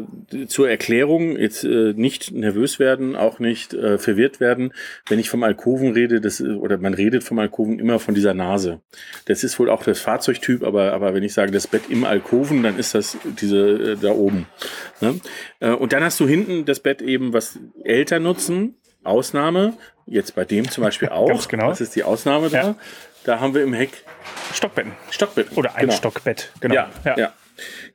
zur 0.47 0.69
Erklärung, 0.69 1.37
jetzt 1.37 1.63
äh, 1.63 1.93
nicht 1.95 2.31
nervös 2.31 2.77
werden, 2.77 3.15
auch 3.15 3.39
nicht 3.39 3.73
äh, 3.73 3.97
verwirrt 3.97 4.39
werden. 4.39 4.73
Wenn 5.07 5.17
ich 5.17 5.29
vom 5.29 5.43
Alkoven 5.43 5.93
rede, 5.93 6.21
das, 6.21 6.39
ist- 6.39 6.55
oder 6.57 6.77
man 6.77 6.93
redet 6.93 7.23
vom 7.23 7.39
Alkoven 7.39 7.79
immer 7.79 7.99
von 7.99 8.13
dieser 8.13 8.33
Nase. 8.33 8.81
Das 9.25 9.43
ist 9.43 9.57
wohl 9.59 9.69
auch 9.69 9.83
das 9.83 9.99
Fahrzeugtyp, 10.01 10.63
aber, 10.63 10.93
aber 10.93 11.13
wenn 11.13 11.23
ich 11.23 11.33
sage 11.33 11.51
das 11.51 11.67
Bett 11.67 11.83
im 11.89 12.03
Alkoven, 12.03 12.61
dann 12.63 12.77
ist 12.77 12.93
das 12.93 13.17
diese 13.39 13.93
äh, 13.93 13.95
da 13.95 14.11
oben. 14.11 14.45
Ne? 15.01 15.19
Äh, 15.59 15.69
und 15.71 15.93
dann 15.93 16.03
hast 16.03 16.19
du 16.19 16.27
hinten 16.27 16.65
das 16.65 16.79
Bett 16.81 17.01
eben, 17.01 17.33
was 17.33 17.57
Eltern 17.83 18.23
nutzen. 18.23 18.75
Ausnahme, 19.03 19.73
jetzt 20.05 20.35
bei 20.35 20.43
dem 20.43 20.69
zum 20.69 20.83
Beispiel 20.83 21.07
auch. 21.09 21.29
Ganz 21.29 21.47
genau. 21.47 21.69
Was 21.69 21.79
ist 21.81 21.95
die 21.95 22.03
Ausnahme 22.03 22.49
da? 22.49 22.57
Ja. 22.61 22.75
Da 23.23 23.39
haben 23.39 23.53
wir 23.55 23.63
im 23.63 23.73
Heck 23.73 24.03
Stockbetten. 24.53 24.91
Stockbetten. 25.11 25.57
Oder 25.57 25.75
ein 25.75 25.81
Genau. 25.87 25.93
Stockbett. 25.93 26.51
Genau. 26.59 26.75
Ja, 26.75 26.89
ja. 27.17 27.33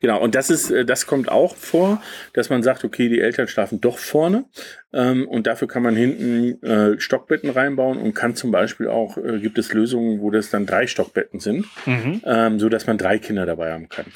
Genau, 0.00 0.21
und 0.21 0.35
das 0.35 0.50
ist, 0.50 0.71
äh, 0.71 0.85
das 0.85 1.07
kommt 1.07 1.31
auch 1.31 1.57
vor, 1.57 2.02
dass 2.33 2.50
man 2.50 2.62
sagt, 2.62 2.85
okay, 2.85 3.09
die 3.09 3.21
Eltern 3.21 3.49
schlafen 3.49 3.81
doch 3.81 3.99
vorne 3.99 4.45
ähm, 4.92 5.28
und 5.28 5.47
dafür 5.47 5.69
kann 5.69 5.83
man 5.83 5.97
hinten 5.97 6.62
äh, 6.62 7.00
Stockbetten 7.00 7.50
reinbauen 7.50 7.99
und 7.99 8.14
kann 8.14 8.35
zum 8.35 8.50
Beispiel 8.50 8.88
auch, 8.88 9.16
äh, 9.16 9.38
gibt 9.38 9.59
es 9.59 9.73
Lösungen, 9.73 10.21
wo 10.21 10.31
das 10.31 10.50
dann 10.50 10.66
drei 10.66 10.87
Stockbetten 10.87 11.40
sind, 11.40 11.66
Mhm. 11.87 12.23
ähm, 12.25 12.59
so 12.61 12.69
dass 12.69 12.87
man 12.87 12.99
drei 12.99 13.19
Kinder 13.19 13.47
dabei 13.47 13.73
haben 13.73 13.88
kann. 13.88 14.07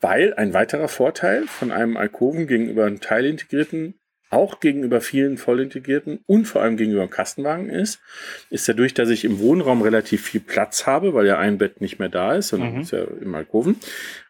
Weil 0.00 0.34
ein 0.34 0.52
weiterer 0.52 0.88
Vorteil 0.88 1.46
von 1.46 1.72
einem 1.72 1.96
Alkoven 1.96 2.46
gegenüber 2.46 2.84
einem 2.84 3.00
teilintegrierten 3.00 3.94
auch 4.30 4.60
gegenüber 4.60 5.00
vielen 5.00 5.38
vollintegrierten 5.38 6.20
und 6.26 6.46
vor 6.46 6.62
allem 6.62 6.76
gegenüber 6.76 7.02
dem 7.06 7.10
Kastenwagen 7.10 7.70
ist, 7.70 8.00
ist 8.50 8.68
dadurch, 8.68 8.92
dass 8.94 9.08
ich 9.08 9.24
im 9.24 9.38
Wohnraum 9.38 9.82
relativ 9.82 10.22
viel 10.24 10.40
Platz 10.40 10.86
habe, 10.86 11.14
weil 11.14 11.26
ja 11.26 11.38
ein 11.38 11.58
Bett 11.58 11.80
nicht 11.80 11.98
mehr 11.98 12.08
da 12.08 12.34
ist, 12.34 12.48
sondern 12.48 12.74
Mhm. 12.74 12.80
ist 12.80 12.92
ja 12.92 13.04
im 13.20 13.34
Alkoven, 13.34 13.76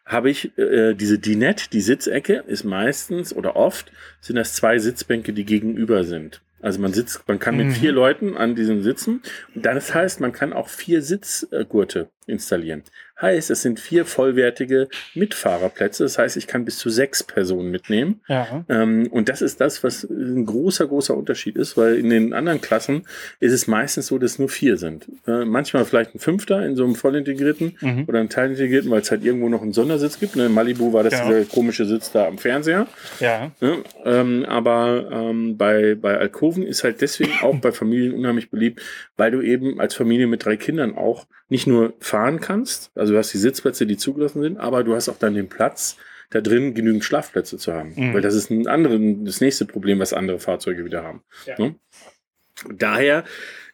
habe 0.05 0.29
ich 0.29 0.57
äh, 0.57 0.93
diese 0.93 1.19
Dinette, 1.19 1.69
die 1.71 1.81
Sitzecke, 1.81 2.43
ist 2.47 2.63
meistens 2.63 3.35
oder 3.35 3.55
oft 3.55 3.91
sind 4.21 4.35
das 4.35 4.53
zwei 4.53 4.77
Sitzbänke, 4.79 5.33
die 5.33 5.45
gegenüber 5.45 6.03
sind. 6.03 6.41
Also 6.61 6.79
man 6.79 6.91
sitzt, 6.93 7.27
man 7.27 7.37
kann 7.39 7.55
mit 7.57 7.67
Mhm. 7.67 7.71
vier 7.71 7.91
Leuten 7.91 8.35
an 8.35 8.55
diesem 8.55 8.81
sitzen. 8.81 9.21
Und 9.53 9.63
das 9.65 9.93
heißt, 9.93 10.19
man 10.21 10.31
kann 10.31 10.53
auch 10.53 10.69
vier 10.69 11.01
Sitzgurte 11.03 12.09
installieren. 12.25 12.83
Heißt, 13.21 13.49
es 13.49 13.61
sind 13.63 13.79
vier 13.79 14.05
vollwertige 14.05 14.87
Mitfahrerplätze. 15.15 16.03
Das 16.03 16.17
heißt, 16.17 16.37
ich 16.37 16.47
kann 16.47 16.65
bis 16.65 16.77
zu 16.77 16.89
sechs 16.89 17.23
Personen 17.23 17.71
mitnehmen. 17.71 18.21
Ja. 18.27 18.63
Ähm, 18.69 19.07
und 19.11 19.27
das 19.29 19.41
ist 19.41 19.59
das, 19.59 19.83
was 19.83 20.03
ein 20.03 20.45
großer, 20.45 20.87
großer 20.87 21.15
Unterschied 21.17 21.55
ist, 21.57 21.77
weil 21.77 21.95
in 21.97 22.09
den 22.09 22.33
anderen 22.33 22.61
Klassen 22.61 23.03
ist 23.39 23.53
es 23.53 23.67
meistens 23.67 24.07
so, 24.07 24.17
dass 24.17 24.39
nur 24.39 24.49
vier 24.49 24.77
sind. 24.77 25.07
Äh, 25.27 25.45
manchmal 25.45 25.85
vielleicht 25.85 26.15
ein 26.15 26.19
Fünfter 26.19 26.65
in 26.65 26.75
so 26.75 26.83
einem 26.83 26.95
vollintegrierten 26.95 27.75
Mhm. 27.81 28.05
oder 28.07 28.19
einem 28.19 28.29
teilintegrierten, 28.29 28.89
weil 28.91 29.01
es 29.01 29.11
halt 29.11 29.23
irgendwo 29.25 29.49
noch 29.49 29.61
einen 29.61 29.73
Sondersitz 29.73 30.19
gibt. 30.19 30.35
Ne? 30.35 30.45
In 30.45 30.53
Malibu 30.53 30.93
war 30.93 31.03
das 31.03 31.13
Genau. 31.13 31.27
dieser 31.29 31.45
komische 31.45 31.85
Sitz 31.85 32.11
da 32.11 32.27
am 32.27 32.37
Fernseher. 32.37 32.87
Ja. 33.19 33.51
Ne? 33.61 33.77
Ähm, 34.05 34.45
aber 34.47 35.09
ähm, 35.11 35.57
bei, 35.57 35.95
bei 35.95 36.17
Alkoven 36.17 36.63
ist 36.63 36.83
halt 36.83 37.01
deswegen 37.01 37.31
auch 37.41 37.55
bei 37.59 37.71
Familien 37.71 38.13
unheimlich 38.13 38.49
beliebt, 38.51 38.81
weil 39.17 39.31
du 39.31 39.41
eben 39.41 39.79
als 39.79 39.95
Familie 39.95 40.27
mit 40.27 40.45
drei 40.45 40.55
Kindern 40.57 40.95
auch 40.95 41.25
nicht 41.49 41.67
nur 41.67 41.93
fahren 41.99 42.39
kannst, 42.39 42.91
also 42.95 43.13
du 43.13 43.19
hast 43.19 43.33
die 43.33 43.37
Sitzplätze, 43.37 43.85
die 43.85 43.97
zugelassen 43.97 44.41
sind, 44.41 44.57
aber 44.57 44.83
du 44.83 44.95
hast 44.95 45.09
auch 45.09 45.17
dann 45.17 45.33
den 45.33 45.49
Platz, 45.49 45.97
da 46.29 46.41
drin 46.41 46.73
genügend 46.73 47.03
Schlafplätze 47.03 47.57
zu 47.57 47.73
haben. 47.73 47.93
Mhm. 47.95 48.13
Weil 48.13 48.21
das 48.21 48.35
ist 48.35 48.49
ein 48.49 48.67
anderes, 48.67 48.99
das 49.23 49.41
nächste 49.41 49.65
Problem, 49.65 49.99
was 49.99 50.13
andere 50.13 50.39
Fahrzeuge 50.39 50.83
wieder 50.83 51.03
haben. 51.03 51.23
Ja. 51.45 51.55
Ne? 51.57 51.75
Daher 52.75 53.23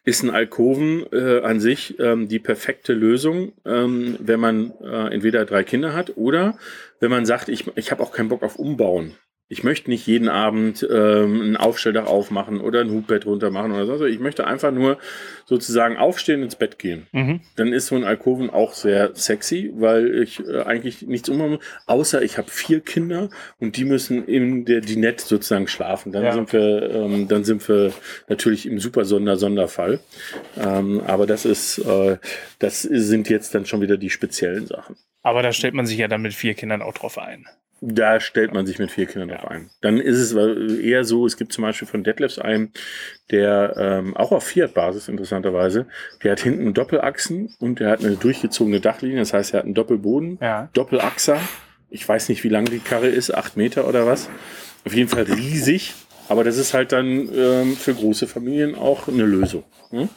ist 0.04 0.22
ein 0.22 0.30
Alkoven 0.30 1.06
äh, 1.12 1.40
an 1.40 1.60
sich 1.60 1.98
ähm, 1.98 2.28
die 2.28 2.38
perfekte 2.38 2.92
Lösung, 2.92 3.52
ähm, 3.64 4.16
wenn 4.20 4.38
man 4.38 4.72
äh, 4.82 5.14
entweder 5.14 5.46
drei 5.46 5.64
Kinder 5.64 5.94
hat 5.94 6.16
oder 6.16 6.58
wenn 7.00 7.10
man 7.10 7.24
sagt, 7.24 7.48
ich, 7.48 7.66
ich 7.76 7.90
habe 7.90 8.02
auch 8.02 8.12
keinen 8.12 8.28
Bock 8.28 8.42
auf 8.42 8.56
Umbauen. 8.56 9.16
Ich 9.48 9.62
möchte 9.62 9.90
nicht 9.90 10.06
jeden 10.06 10.30
Abend 10.30 10.86
ähm, 10.90 11.42
ein 11.42 11.56
Aufstelldach 11.58 12.06
aufmachen 12.06 12.60
oder 12.62 12.80
ein 12.80 12.90
Hutbett 12.90 13.26
runter 13.26 13.50
machen 13.50 13.72
oder 13.72 13.98
so. 13.98 14.06
Ich 14.06 14.18
möchte 14.18 14.46
einfach 14.46 14.72
nur 14.72 14.96
sozusagen 15.44 15.98
aufstehen 15.98 16.42
ins 16.42 16.56
Bett 16.56 16.78
gehen. 16.78 17.06
Mhm. 17.12 17.40
Dann 17.56 17.72
ist 17.74 17.88
so 17.88 17.94
ein 17.94 18.04
Alkoven 18.04 18.48
auch 18.48 18.72
sehr 18.72 19.14
sexy, 19.14 19.70
weil 19.76 20.22
ich 20.22 20.40
äh, 20.40 20.62
eigentlich 20.62 21.02
nichts 21.02 21.28
ummachen 21.28 21.50
muss, 21.52 21.64
außer 21.86 22.22
ich 22.22 22.38
habe 22.38 22.50
vier 22.50 22.80
Kinder 22.80 23.28
und 23.60 23.76
die 23.76 23.84
müssen 23.84 24.24
in 24.26 24.64
der 24.64 24.80
Dinette 24.80 25.22
sozusagen 25.24 25.68
schlafen. 25.68 26.10
Dann 26.12 26.24
Ja. 26.24 26.32
sind 26.32 26.50
wir, 26.54 26.90
ähm, 26.90 27.28
dann 27.28 27.44
sind 27.44 27.68
wir 27.68 27.92
natürlich 28.28 28.64
im 28.64 28.78
super 28.78 29.04
Sonder 29.04 29.36
Sonderfall. 29.36 30.00
Ähm, 30.58 31.02
aber 31.06 31.26
das 31.26 31.44
ist, 31.44 31.78
äh, 31.78 32.16
das 32.60 32.80
sind 32.80 33.28
jetzt 33.28 33.54
dann 33.54 33.66
schon 33.66 33.82
wieder 33.82 33.98
die 33.98 34.10
speziellen 34.10 34.66
Sachen. 34.66 34.96
Aber 35.24 35.42
da 35.42 35.52
stellt 35.52 35.74
man 35.74 35.86
sich 35.86 35.98
ja 35.98 36.06
dann 36.06 36.22
mit 36.22 36.34
vier 36.34 36.54
Kindern 36.54 36.82
auch 36.82 36.94
drauf 36.94 37.18
ein. 37.18 37.46
Da 37.80 38.20
stellt 38.20 38.54
man 38.54 38.66
sich 38.66 38.78
mit 38.78 38.90
vier 38.92 39.06
Kindern 39.06 39.30
drauf 39.30 39.50
ein. 39.50 39.68
Dann 39.80 39.98
ist 39.98 40.18
es 40.18 40.32
eher 40.80 41.04
so, 41.04 41.26
es 41.26 41.36
gibt 41.36 41.52
zum 41.52 41.62
Beispiel 41.62 41.88
von 41.88 42.04
Detlefs 42.04 42.38
einen, 42.38 42.72
der 43.30 43.74
ähm, 43.76 44.16
auch 44.16 44.32
auf 44.32 44.44
Fiat-Basis 44.44 45.08
interessanterweise, 45.08 45.86
der 46.22 46.32
hat 46.32 46.40
hinten 46.40 46.72
Doppelachsen 46.72 47.54
und 47.58 47.80
der 47.80 47.90
hat 47.90 48.04
eine 48.04 48.16
durchgezogene 48.16 48.80
Dachlinie, 48.80 49.18
das 49.18 49.32
heißt, 49.32 49.52
er 49.54 49.58
hat 49.58 49.64
einen 49.64 49.74
Doppelboden, 49.74 50.38
Ja. 50.40 50.68
Doppelachser. 50.72 51.38
Ich 51.90 52.08
weiß 52.08 52.28
nicht, 52.28 52.42
wie 52.44 52.48
lang 52.48 52.64
die 52.66 52.78
Karre 52.78 53.08
ist, 53.08 53.34
acht 53.34 53.56
Meter 53.56 53.86
oder 53.88 54.06
was. 54.06 54.30
Auf 54.86 54.94
jeden 54.94 55.08
Fall 55.08 55.24
riesig, 55.24 55.94
aber 56.28 56.44
das 56.44 56.56
ist 56.58 56.74
halt 56.74 56.92
dann 56.92 57.28
ähm, 57.34 57.76
für 57.76 57.94
große 57.94 58.26
Familien 58.26 58.74
auch 58.74 59.08
eine 59.08 59.24
Lösung, 59.24 59.64
ne? 59.90 60.08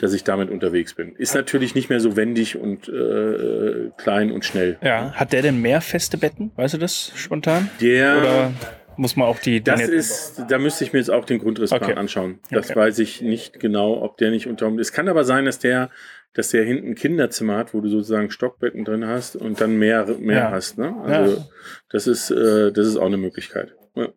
dass 0.00 0.12
ich 0.14 0.24
damit 0.24 0.50
unterwegs 0.50 0.94
bin. 0.94 1.14
Ist 1.16 1.34
natürlich 1.34 1.74
nicht 1.74 1.90
mehr 1.90 2.00
so 2.00 2.16
wendig 2.16 2.56
und 2.56 2.88
äh, 2.88 3.90
klein 3.98 4.32
und 4.32 4.44
schnell. 4.44 4.78
Ja. 4.82 5.12
Hat 5.12 5.32
der 5.32 5.42
denn 5.42 5.60
mehr 5.60 5.80
feste 5.80 6.16
Betten? 6.18 6.52
Weißt 6.56 6.74
du 6.74 6.78
das 6.78 7.12
spontan? 7.14 7.68
Der 7.80 8.18
Oder 8.18 8.52
muss 8.96 9.16
man 9.16 9.28
auch 9.28 9.38
die. 9.38 9.62
Das 9.62 9.80
ist, 9.82 10.42
da 10.48 10.58
müsste 10.58 10.84
ich 10.84 10.92
mir 10.92 10.98
jetzt 11.00 11.10
auch 11.10 11.24
den 11.24 11.38
Grundrissplan 11.38 11.82
Okay. 11.82 11.94
anschauen. 11.94 12.38
Das 12.50 12.70
Okay. 12.70 12.78
weiß 12.78 12.98
ich 12.98 13.20
nicht 13.22 13.60
genau, 13.60 14.02
ob 14.02 14.16
der 14.18 14.30
nicht 14.30 14.46
unter. 14.46 14.68
Es 14.78 14.92
kann 14.92 15.08
aber 15.08 15.24
sein, 15.24 15.44
dass 15.44 15.58
der, 15.58 15.90
dass 16.34 16.50
der 16.50 16.64
hinten 16.64 16.88
ein 16.88 16.94
Kinderzimmer 16.94 17.56
hat, 17.56 17.74
wo 17.74 17.80
du 17.80 17.88
sozusagen 17.88 18.30
Stockbetten 18.30 18.84
drin 18.84 19.06
hast 19.06 19.36
und 19.36 19.60
dann 19.60 19.78
mehr, 19.78 20.06
mehr 20.18 20.36
Ja. 20.38 20.50
hast. 20.50 20.78
Ne? 20.78 20.94
Also 21.04 21.36
Ja. 21.36 21.46
das 21.90 22.06
ist, 22.06 22.30
äh, 22.30 22.72
das 22.72 22.86
ist 22.86 22.96
auch 22.96 23.06
eine 23.06 23.16
Möglichkeit. 23.18 23.74
Ja. 23.96 24.08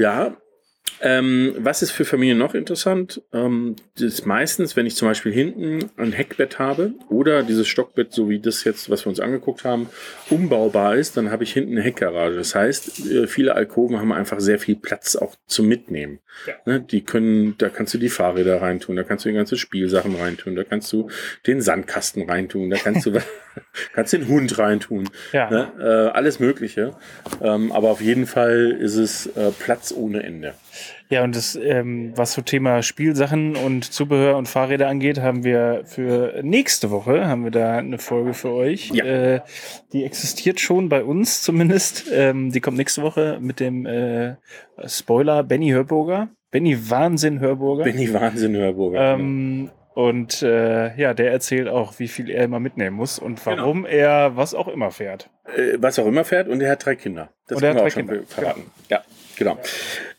Ja. 0.00 0.40
Ähm, 1.02 1.54
was 1.58 1.82
ist 1.82 1.90
für 1.90 2.04
Familien 2.04 2.38
noch 2.38 2.54
interessant? 2.54 3.22
Ähm, 3.32 3.76
das 3.94 4.04
ist 4.04 4.26
meistens, 4.26 4.76
wenn 4.76 4.86
ich 4.86 4.96
zum 4.96 5.08
Beispiel 5.08 5.32
hinten 5.32 5.90
ein 5.96 6.12
Heckbett 6.12 6.58
habe 6.58 6.92
oder 7.08 7.42
dieses 7.42 7.68
Stockbett, 7.68 8.12
so 8.12 8.28
wie 8.28 8.38
das 8.38 8.64
jetzt, 8.64 8.90
was 8.90 9.04
wir 9.04 9.10
uns 9.10 9.20
angeguckt 9.20 9.64
haben, 9.64 9.88
umbaubar 10.28 10.96
ist, 10.96 11.16
dann 11.16 11.30
habe 11.30 11.44
ich 11.44 11.52
hinten 11.52 11.72
eine 11.72 11.82
Heckgarage. 11.82 12.36
Das 12.36 12.54
heißt, 12.54 13.06
äh, 13.10 13.26
viele 13.26 13.54
Alkoven 13.54 13.98
haben 13.98 14.12
einfach 14.12 14.40
sehr 14.40 14.58
viel 14.58 14.76
Platz 14.76 15.16
auch 15.16 15.36
zum 15.46 15.68
Mitnehmen. 15.68 16.20
Ja. 16.46 16.54
Ne, 16.64 16.80
die 16.80 17.02
können, 17.02 17.56
da 17.58 17.68
kannst 17.68 17.94
du 17.94 17.98
die 17.98 18.08
Fahrräder 18.08 18.60
reintun, 18.60 18.96
da 18.96 19.02
kannst 19.02 19.24
du 19.24 19.30
die 19.30 19.34
ganzen 19.34 19.58
Spielsachen 19.58 20.14
reintun, 20.14 20.54
da 20.54 20.64
kannst 20.64 20.92
du 20.92 21.08
den 21.46 21.60
Sandkasten 21.60 22.28
reintun, 22.28 22.70
da 22.70 22.76
kannst 22.76 23.06
du 23.06 23.12
kannst 23.94 24.12
den 24.12 24.28
Hund 24.28 24.58
reintun. 24.58 25.08
Ja. 25.32 25.50
Ne? 25.50 25.72
Äh, 25.78 26.16
alles 26.16 26.40
Mögliche. 26.40 26.92
Ähm, 27.42 27.72
aber 27.72 27.90
auf 27.90 28.00
jeden 28.00 28.26
Fall 28.26 28.76
ist 28.78 28.96
es 28.96 29.26
äh, 29.26 29.50
Platz 29.58 29.92
ohne 29.96 30.22
Ende. 30.22 30.54
Ja, 31.08 31.24
und 31.24 31.34
das, 31.34 31.56
ähm, 31.56 32.12
was 32.16 32.32
so 32.34 32.42
Thema 32.42 32.82
Spielsachen 32.82 33.56
und 33.56 33.84
Zubehör 33.84 34.36
und 34.36 34.48
Fahrräder 34.48 34.88
angeht, 34.88 35.20
haben 35.20 35.42
wir 35.44 35.82
für 35.84 36.40
nächste 36.42 36.90
Woche 36.90 37.26
haben 37.26 37.44
wir 37.44 37.50
da 37.50 37.78
eine 37.78 37.98
Folge 37.98 38.32
für 38.34 38.50
euch. 38.52 38.90
Ja. 38.90 39.04
Äh, 39.04 39.40
die 39.92 40.04
existiert 40.04 40.60
schon 40.60 40.88
bei 40.88 41.02
uns 41.02 41.42
zumindest. 41.42 42.04
Ähm, 42.12 42.52
die 42.52 42.60
kommt 42.60 42.76
nächste 42.76 43.02
Woche 43.02 43.38
mit 43.40 43.58
dem 43.60 43.86
äh, 43.86 44.36
Spoiler 44.86 45.42
Benny 45.42 45.70
Hörburger. 45.70 46.28
Benny 46.50 46.90
Wahnsinn 46.90 47.40
Hörburger. 47.40 47.84
Benny 47.84 48.12
Wahnsinn 48.12 48.56
Hörburger. 48.56 49.14
Ähm, 49.14 49.70
und 49.94 50.42
äh, 50.42 50.96
ja, 50.96 51.14
der 51.14 51.32
erzählt 51.32 51.68
auch, 51.68 51.98
wie 51.98 52.08
viel 52.08 52.30
er 52.30 52.44
immer 52.44 52.60
mitnehmen 52.60 52.96
muss 52.96 53.18
und 53.18 53.44
Genau. 53.44 53.56
warum 53.62 53.84
er 53.84 54.36
was 54.36 54.54
auch 54.54 54.68
immer 54.68 54.90
fährt. 54.92 55.28
äh, 55.56 55.76
was 55.78 55.98
auch 55.98 56.06
immer 56.06 56.24
fährt 56.24 56.48
und 56.48 56.60
er 56.60 56.70
hat 56.72 56.84
drei 56.86 56.94
Kinder. 56.94 57.30
Das 57.48 57.56
Und 57.58 57.64
er 57.64 57.70
hat 57.74 57.80
drei 57.80 57.90
schon 57.90 58.06
Kinder, 58.06 58.22
verraten. 58.26 58.62
Ja, 58.88 59.02
genau. 59.40 59.58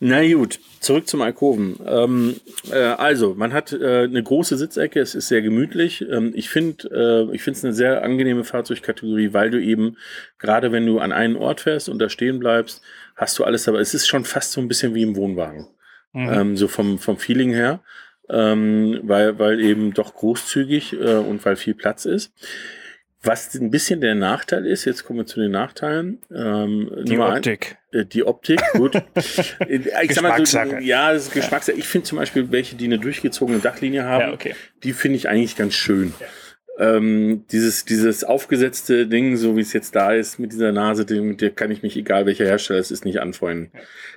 Na 0.02 0.28
gut, 0.34 0.60
zurück 0.82 1.08
zum 1.08 1.22
Alkoven. 1.22 1.80
Ähm, 1.88 2.36
äh, 2.70 2.76
also, 2.76 3.34
man 3.36 3.54
hat 3.54 3.72
äh, 3.72 4.04
eine 4.04 4.22
große 4.22 4.58
Sitzecke, 4.58 5.00
es 5.00 5.16
ist 5.16 5.30
sehr 5.30 5.42
gemütlich. 5.42 6.02
Ähm, 6.02 6.34
ich 6.36 6.50
finde 6.50 7.30
äh, 7.32 7.34
ich 7.34 7.42
finde 7.42 7.58
es 7.58 7.64
eine 7.64 7.74
sehr 7.74 8.04
angenehme 8.04 8.44
Fahrzeugkategorie, 8.44 9.32
weil 9.32 9.50
du 9.50 9.62
eben, 9.62 9.96
gerade 10.40 10.74
wenn 10.74 10.86
du 10.86 11.00
an 11.00 11.14
einen 11.14 11.38
Ort 11.38 11.62
fährst 11.62 11.88
und 11.88 12.00
da 12.00 12.10
stehen 12.10 12.40
bleibst, 12.40 12.82
hast 13.16 13.40
du 13.40 13.46
alles 13.46 13.64
dabei. 13.64 13.80
Es 13.80 13.94
ist 13.94 14.08
schon 14.08 14.26
fast 14.26 14.52
so 14.52 14.60
ein 14.60 14.68
bisschen 14.68 14.94
wie 14.94 15.04
im 15.04 15.16
Wohnwagen. 15.16 15.68
Mhm. 16.14 16.30
ähm, 16.30 16.58
so 16.58 16.68
vom, 16.68 17.00
vom 17.00 17.18
Feeling 17.18 17.54
her, 17.54 17.80
ähm, 18.30 19.00
weil, 19.04 19.40
weil 19.40 19.62
eben 19.62 19.94
doch 19.94 20.14
großzügig 20.14 20.94
äh, 20.94 21.16
und 21.16 21.46
weil 21.46 21.56
viel 21.56 21.74
Platz 21.74 22.06
ist. 22.06 22.34
Was 23.24 23.54
ein 23.54 23.70
bisschen 23.70 24.02
der 24.02 24.16
Nachteil 24.16 24.66
ist, 24.66 24.86
jetzt 24.86 25.04
kommen 25.06 25.20
wir 25.20 25.26
zu 25.28 25.40
den 25.40 25.52
Nachteilen. 25.52 26.20
Ähm, 26.34 26.92
Die 27.06 27.12
Nummer 27.14 27.30
ein- 27.30 27.38
Optik. 27.38 27.78
äh, 27.92 28.04
die 28.06 28.24
Optik, 28.24 28.60
gut. 28.74 28.96
Ich 29.70 30.14
sag 30.16 30.24
mal 30.24 30.44
so, 30.46 30.58
ja, 30.80 31.14
das 31.14 31.28
ist 31.28 31.34
Geschmackssache. 31.34 31.78
Ich 31.78 31.88
finde 31.88 32.08
zum 32.08 32.18
Beispiel 32.18 32.52
welche, 32.52 32.76
die 32.76 32.86
eine 32.86 32.98
durchgezogene 32.98 33.60
Dachlinie 33.60 34.06
haben, 34.06 34.22
Ja, 34.30 34.34
okay. 34.34 34.56
die 34.84 34.94
finde 34.94 35.18
ich 35.18 35.30
eigentlich 35.30 35.56
ganz 35.56 35.76
schön. 35.76 36.14
Ähm, 36.80 37.46
dieses, 37.52 37.86
dieses 37.86 38.24
aufgesetzte 38.24 39.06
Ding, 39.06 39.36
so 39.38 39.56
wie 39.56 39.62
es 39.62 39.74
jetzt 39.74 39.96
da 39.96 40.14
ist, 40.14 40.40
mit 40.40 40.52
dieser 40.52 40.72
Nase, 40.72 41.06
dem, 41.06 41.28
mit 41.28 41.42
der 41.42 41.52
kann 41.52 41.70
ich 41.70 41.84
mich, 41.84 41.96
egal 41.98 42.26
welcher 42.26 42.46
Hersteller 42.46 42.80
es 42.80 42.90
ist, 42.90 43.06
nicht 43.06 43.20
anfreunden. 43.20 43.72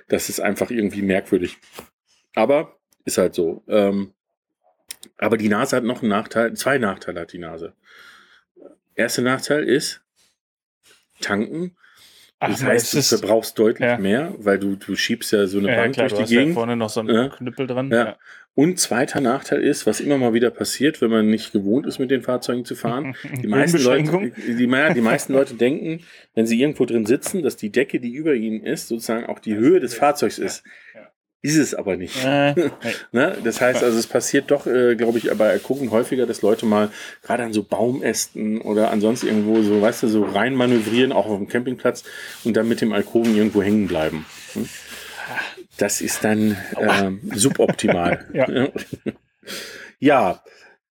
Das 0.07 0.29
ist 0.29 0.39
einfach 0.39 0.71
irgendwie 0.71 1.03
merkwürdig. 1.03 1.57
Aber 2.33 2.75
ist 3.03 3.19
halt 3.19 3.35
so. 3.35 3.63
Ähm, 3.67 4.13
aber 5.19 5.37
die 5.37 5.49
Nase 5.49 5.75
hat 5.75 5.83
noch 5.83 6.01
einen 6.01 6.09
Nachteil, 6.09 6.53
zwei 6.55 6.79
Nachteile 6.79 7.19
hat 7.21 7.33
die 7.33 7.37
Nase. 7.37 7.73
Erster 8.95 9.21
Nachteil 9.21 9.63
ist 9.63 10.01
tanken. 11.21 11.75
Ach, 12.39 12.49
Das 12.49 12.63
heißt, 12.63 12.93
du 12.93 13.01
verbrauchst 13.01 13.57
deutlich 13.57 13.87
Ja. 13.87 13.97
mehr, 13.97 14.33
weil 14.37 14.59
du, 14.59 14.75
du 14.75 14.95
schiebst 14.95 15.31
ja 15.31 15.47
so 15.47 15.57
eine 15.57 15.69
ja, 15.69 15.75
Bank 15.77 15.93
klar, 15.93 16.07
du 16.07 16.15
durch 16.15 16.23
hast 16.23 16.29
die 16.29 16.35
ja 16.35 16.41
Gegend. 16.41 16.53
vorne 16.55 16.75
noch 16.75 16.89
so 16.89 16.99
einen 16.99 17.09
Ja. 17.15 17.29
Knüppel 17.29 17.65
dran. 17.67 17.89
Ja. 17.91 18.17
Und 18.53 18.79
zweiter 18.79 19.19
Nachteil 19.21 19.61
ist, 19.61 19.85
was 19.85 19.99
immer 19.99 20.17
mal 20.17 20.33
wieder 20.33 20.49
passiert, 20.49 21.01
wenn 21.01 21.09
man 21.11 21.29
nicht 21.29 21.51
gewohnt 21.53 21.85
ist, 21.87 21.99
mit 21.99 22.11
den 22.11 22.21
Fahrzeugen 22.21 22.63
zu 22.65 22.75
fahren. 22.75 23.15
Die 23.41 23.47
meisten, 23.47 23.81
Leute, 23.81 24.31
die, 24.35 24.65
ja, 24.65 24.93
die 24.93 25.01
meisten 25.01 25.33
Leute 25.33 25.55
denken, 25.55 26.03
wenn 26.35 26.45
sie 26.45 26.59
irgendwo 26.61 26.85
drin 26.85 27.05
sitzen, 27.05 27.41
dass 27.41 27.57
die 27.57 27.71
Decke, 27.71 27.99
die 27.99 28.13
über 28.13 28.33
ihnen 28.33 28.61
ist, 28.63 28.87
sozusagen 28.89 29.25
auch 29.25 29.39
die 29.39 29.55
Höhe 29.55 29.79
des 29.79 29.93
Fahrzeugs 29.95 30.37
ist. 30.37 30.63
Ist 31.45 31.57
es 31.57 31.75
aber 31.75 31.95
nicht. 31.95 32.25
Äh, 32.25 32.53
nee. 32.55 32.69
Ne? 33.11 33.37
Das 33.43 33.61
heißt 33.61 33.83
also, 33.83 33.99
es 33.99 34.07
passiert 34.07 34.49
doch, 34.49 34.65
äh, 34.65 34.95
glaube 34.95 35.19
ich, 35.19 35.29
bei 35.37 35.59
Gucken 35.59 35.91
häufiger, 35.91 36.25
dass 36.25 36.41
Leute 36.41 36.65
mal 36.65 36.89
gerade 37.21 37.43
an 37.43 37.53
so 37.53 37.61
Baumästen 37.61 38.59
oder 38.61 38.89
ansonsten 38.89 39.27
irgendwo 39.27 39.61
so, 39.61 39.79
weißt 39.79 40.01
du, 40.01 40.07
so 40.07 40.23
rein 40.23 40.55
manövrieren, 40.55 41.11
auch 41.11 41.27
auf 41.27 41.37
dem 41.37 41.47
Campingplatz 41.47 42.03
und 42.45 42.57
dann 42.57 42.67
mit 42.67 42.81
dem 42.81 42.93
Alkoven 42.93 43.35
irgendwo 43.35 43.61
hängen 43.61 43.87
bleiben. 43.87 44.25
Hm? 44.53 44.67
Das 45.77 46.01
ist 46.01 46.23
dann 46.23 46.57
ähm, 46.79 47.21
suboptimal. 47.35 48.25
Ja. 48.33 48.69
ja, 49.99 50.43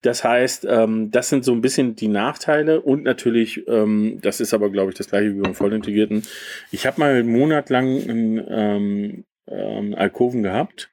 das 0.03 0.23
heißt, 0.23 0.69
ähm, 0.71 1.11
das 1.11 1.31
sind 1.31 1.45
so 1.45 1.51
ein 1.51 1.63
bisschen 1.63 1.97
die 1.97 2.07
Nachteile 2.07 2.81
und 2.81 3.03
natürlich, 3.03 3.67
ähm, 3.67 4.21
das 4.23 4.39
ist 4.39 4.55
aber, 4.55 4.71
glaube 4.71 4.93
ich, 4.93 4.97
das 4.97 5.09
gleiche 5.09 5.35
wie 5.35 5.41
beim 5.41 5.57
Vollintegrierten. 5.57 6.23
Ich 6.71 6.87
habe 6.87 7.01
mal 7.01 7.15
einen 7.15 7.33
Monat 7.33 7.71
lang 7.71 8.09
einen 8.09 8.45
ähm, 8.49 9.25
ähm, 9.49 9.95
Alkoven 9.95 10.43
gehabt 10.43 10.91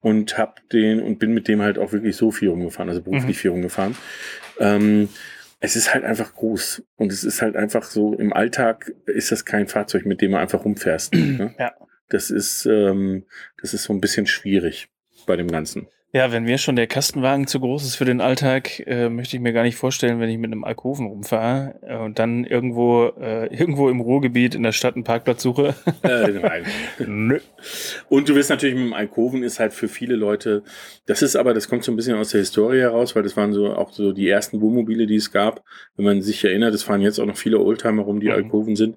und 0.00 0.36
hab 0.38 0.68
den 0.70 1.00
und 1.02 1.18
bin 1.18 1.32
mit 1.34 1.48
dem 1.48 1.62
halt 1.62 1.78
auch 1.78 1.92
wirklich 1.92 2.16
so 2.16 2.30
viel 2.30 2.48
rumgefahren, 2.48 2.88
also 2.88 3.02
beruflich 3.02 3.36
Mhm. 3.36 3.40
viel 3.40 3.50
rumgefahren. 3.52 3.96
Ähm, 4.58 5.08
es 5.60 5.76
ist 5.76 5.94
halt 5.94 6.04
einfach 6.04 6.34
groß. 6.34 6.82
Und 6.96 7.12
es 7.12 7.22
ist 7.22 7.40
halt 7.40 7.54
einfach 7.56 7.84
so, 7.84 8.14
im 8.14 8.32
Alltag 8.32 8.92
ist 9.06 9.30
das 9.30 9.44
kein 9.44 9.68
Fahrzeug, 9.68 10.06
mit 10.06 10.20
dem 10.20 10.32
man 10.32 10.40
einfach 10.40 10.64
rumfährst. 10.64 11.14
ne? 11.14 11.54
Ja. 11.58 11.72
Das 12.08 12.30
ist, 12.30 12.66
ähm, 12.66 13.24
das 13.62 13.72
ist 13.72 13.84
so 13.84 13.92
ein 13.94 14.00
bisschen 14.00 14.26
schwierig 14.26 14.88
bei 15.26 15.36
dem 15.36 15.48
Ganzen. 15.48 15.86
Ja, 16.14 16.30
wenn 16.30 16.44
mir 16.44 16.58
schon 16.58 16.76
der 16.76 16.86
Kastenwagen 16.86 17.46
zu 17.46 17.58
groß 17.58 17.84
ist 17.84 17.96
für 17.96 18.04
den 18.04 18.20
Alltag, 18.20 18.80
äh, 18.86 19.08
möchte 19.08 19.34
ich 19.34 19.42
mir 19.42 19.54
gar 19.54 19.62
nicht 19.62 19.76
vorstellen, 19.76 20.20
wenn 20.20 20.28
ich 20.28 20.36
mit 20.36 20.52
einem 20.52 20.62
Alkoven 20.62 21.06
rumfahre 21.06 21.76
äh, 21.80 21.96
und 21.96 22.18
dann 22.18 22.44
irgendwo, 22.44 23.06
äh, 23.18 23.46
irgendwo 23.46 23.88
im 23.88 24.00
Ruhrgebiet 24.02 24.54
in 24.54 24.62
der 24.62 24.72
Stadt 24.72 24.94
einen 24.94 25.04
Parkplatz 25.04 25.42
suche. 25.42 25.74
Nein. 26.02 26.66
Nö. 26.98 27.40
Und 28.10 28.28
du 28.28 28.34
wirst 28.34 28.50
natürlich 28.50 28.74
mit 28.74 28.84
dem 28.84 28.92
Alkoven 28.92 29.42
ist 29.42 29.58
halt 29.58 29.72
für 29.72 29.88
viele 29.88 30.14
Leute, 30.14 30.64
das 31.06 31.22
ist 31.22 31.34
aber, 31.34 31.54
das 31.54 31.66
kommt 31.70 31.82
so 31.82 31.90
ein 31.92 31.96
bisschen 31.96 32.18
aus 32.18 32.28
der 32.28 32.40
Historie 32.40 32.80
heraus, 32.80 33.16
weil 33.16 33.22
das 33.22 33.34
waren 33.38 33.54
so 33.54 33.74
auch 33.74 33.90
so 33.90 34.12
die 34.12 34.28
ersten 34.28 34.60
Wohnmobile, 34.60 35.06
die 35.06 35.16
es 35.16 35.32
gab. 35.32 35.64
Wenn 35.96 36.04
man 36.04 36.20
sich 36.20 36.44
erinnert, 36.44 36.74
es 36.74 36.82
fahren 36.82 37.00
jetzt 37.00 37.20
auch 37.20 37.26
noch 37.26 37.38
viele 37.38 37.58
Oldtimer 37.58 38.02
rum, 38.02 38.20
die 38.20 38.26
Mhm. 38.26 38.32
Alkoven 38.34 38.76
sind. 38.76 38.96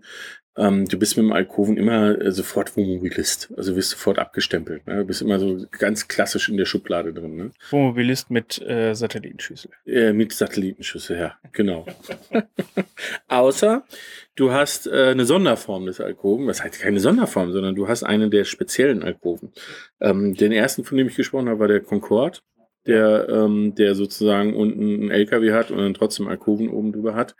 Ähm, 0.57 0.87
du 0.87 0.97
bist 0.97 1.17
mit 1.17 1.25
dem 1.25 1.33
Alkoven 1.33 1.75
immer 1.75 2.19
äh, 2.19 2.31
sofort 2.31 2.77
Wohnmobilist. 2.77 3.53
Also 3.57 3.75
wirst 3.75 3.89
sofort 3.89 4.19
abgestempelt. 4.19 4.87
Ne? 4.87 4.97
Du 4.97 5.05
bist 5.05 5.21
immer 5.21 5.37
so 5.37 5.65
ganz 5.71 6.07
klassisch 6.07 6.47
in 6.47 6.57
der 6.57 6.65
Schublade 6.65 7.13
drin. 7.13 7.35
Ne? 7.35 7.51
Wohnmobilist 7.69 8.31
mit 8.31 8.61
äh, 8.61 8.93
Satellitenschüssel. 8.93 9.71
Äh, 9.85 10.13
mit 10.13 10.31
Satellitenschüsse, 10.31 11.17
ja, 11.17 11.35
genau. 11.51 11.85
Außer 13.27 13.83
du 14.35 14.51
hast 14.51 14.87
äh, 14.87 15.09
eine 15.11 15.25
Sonderform 15.25 15.87
des 15.87 15.99
Alkoven. 15.99 16.47
Was 16.47 16.63
heißt 16.63 16.79
keine 16.79 17.01
Sonderform, 17.01 17.51
sondern 17.51 17.75
du 17.75 17.89
hast 17.89 18.03
eine 18.03 18.29
der 18.29 18.45
speziellen 18.45 19.03
Alkoven. 19.03 19.51
Ähm, 19.99 20.35
den 20.35 20.53
ersten, 20.53 20.85
von 20.85 20.97
dem 20.97 21.07
ich 21.07 21.15
gesprochen 21.15 21.49
habe, 21.49 21.59
war 21.59 21.67
der 21.67 21.81
Concorde, 21.81 22.39
der, 22.87 23.27
ähm, 23.27 23.75
der 23.75 23.93
sozusagen 23.93 24.55
unten 24.55 24.81
einen 24.81 25.11
LKW 25.11 25.51
hat 25.51 25.71
und 25.71 25.79
dann 25.79 25.93
trotzdem 25.93 26.29
Alkoven 26.29 26.69
oben 26.69 26.93
drüber 26.93 27.13
hat. 27.13 27.35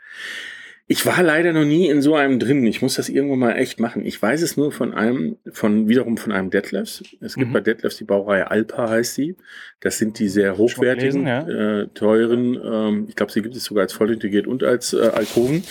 Ich 0.88 1.04
war 1.04 1.20
leider 1.20 1.52
noch 1.52 1.64
nie 1.64 1.88
in 1.88 2.00
so 2.00 2.14
einem 2.14 2.38
drin. 2.38 2.64
Ich 2.64 2.80
muss 2.80 2.94
das 2.94 3.08
irgendwann 3.08 3.40
mal 3.40 3.52
echt 3.56 3.80
machen. 3.80 4.06
Ich 4.06 4.22
weiß 4.22 4.40
es 4.42 4.56
nur 4.56 4.70
von 4.70 4.94
einem, 4.94 5.36
von 5.50 5.88
wiederum 5.88 6.16
von 6.16 6.30
einem 6.30 6.50
Detlefs. 6.50 7.02
Es 7.20 7.34
gibt 7.34 7.48
Mhm. 7.48 7.52
bei 7.54 7.60
Detlefs 7.60 7.96
die 7.96 8.04
Baureihe 8.04 8.52
Alpa 8.52 8.88
heißt 8.90 9.16
die. 9.18 9.34
Das 9.80 9.98
sind 9.98 10.20
die 10.20 10.28
sehr 10.28 10.56
hochwertigen, 10.56 11.24
gelesen, 11.24 11.48
äh, 11.50 11.88
teuren. 11.88 12.54
Ähm, 12.64 13.06
ich 13.08 13.16
glaube, 13.16 13.32
sie 13.32 13.42
gibt 13.42 13.56
es 13.56 13.64
sogar 13.64 13.82
als 13.82 13.94
voll 13.94 14.12
integriert 14.12 14.46
und 14.46 14.62
als 14.62 14.92
äh, 14.92 15.00
Alkoven. 15.12 15.64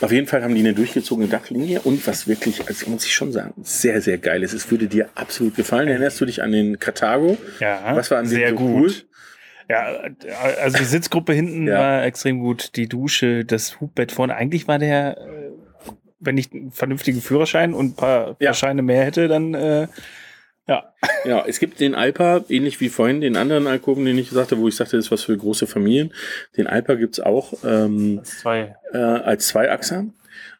Auf 0.00 0.10
jeden 0.12 0.26
Fall 0.26 0.42
haben 0.42 0.54
die 0.54 0.60
eine 0.62 0.72
durchgezogene 0.72 1.28
Dachlinie 1.28 1.82
und 1.82 2.06
was 2.06 2.26
wirklich, 2.26 2.66
also 2.66 2.88
muss 2.88 3.04
ich 3.04 3.12
schon 3.12 3.32
sagen, 3.32 3.52
sehr 3.62 4.00
sehr 4.00 4.16
geil 4.16 4.42
ist. 4.42 4.54
Es 4.54 4.70
würde 4.70 4.86
dir 4.86 5.10
absolut 5.14 5.56
gefallen. 5.56 5.88
Erinnerst 5.88 6.18
du 6.22 6.24
dich 6.24 6.42
an 6.42 6.52
den 6.52 6.78
Carthago? 6.78 7.36
Ja, 7.60 7.94
Was 7.94 8.10
war 8.10 8.16
an 8.16 8.24
dem 8.24 8.30
sehr 8.30 8.48
so 8.50 8.56
gut. 8.56 8.70
cool? 8.82 8.92
Ja, 9.68 9.86
also 10.62 10.78
die 10.78 10.84
Sitzgruppe 10.84 11.32
hinten 11.32 11.66
Ja. 11.66 11.78
war 11.78 12.04
extrem 12.04 12.40
gut, 12.40 12.76
die 12.76 12.88
Dusche, 12.88 13.44
das 13.44 13.80
Hubbett 13.80 14.12
vorne. 14.12 14.34
Eigentlich 14.36 14.68
war 14.68 14.78
der, 14.78 15.16
äh, 15.18 15.50
wenn 16.20 16.36
ich 16.38 16.52
einen 16.52 16.70
vernünftigen 16.70 17.20
Führerschein 17.20 17.74
und 17.74 17.86
ein 17.92 17.94
paar, 17.96 18.36
Ja. 18.40 18.48
paar 18.50 18.54
Scheine 18.54 18.82
mehr 18.82 19.04
hätte, 19.04 19.28
dann 19.28 19.54
äh, 19.54 19.88
ja. 20.66 20.92
Ja, 21.24 21.44
es 21.46 21.58
gibt 21.58 21.80
den 21.80 21.94
Alpa, 21.94 22.44
ähnlich 22.48 22.80
wie 22.80 22.88
vorhin 22.90 23.20
den 23.20 23.36
anderen 23.36 23.66
Alkoven, 23.66 24.04
den 24.04 24.18
ich 24.18 24.30
sagte, 24.30 24.58
wo 24.58 24.68
ich 24.68 24.76
sagte, 24.76 24.96
das 24.96 25.06
ist 25.06 25.10
was 25.12 25.22
für 25.22 25.36
große 25.36 25.66
Familien. 25.66 26.12
Den 26.56 26.66
Alpa 26.66 26.94
gibt's 26.94 27.20
auch 27.20 27.52
ähm, 27.64 28.20
Zwei. 28.24 28.76
äh, 28.92 28.98
als 28.98 29.48
Zweiachser. 29.48 30.06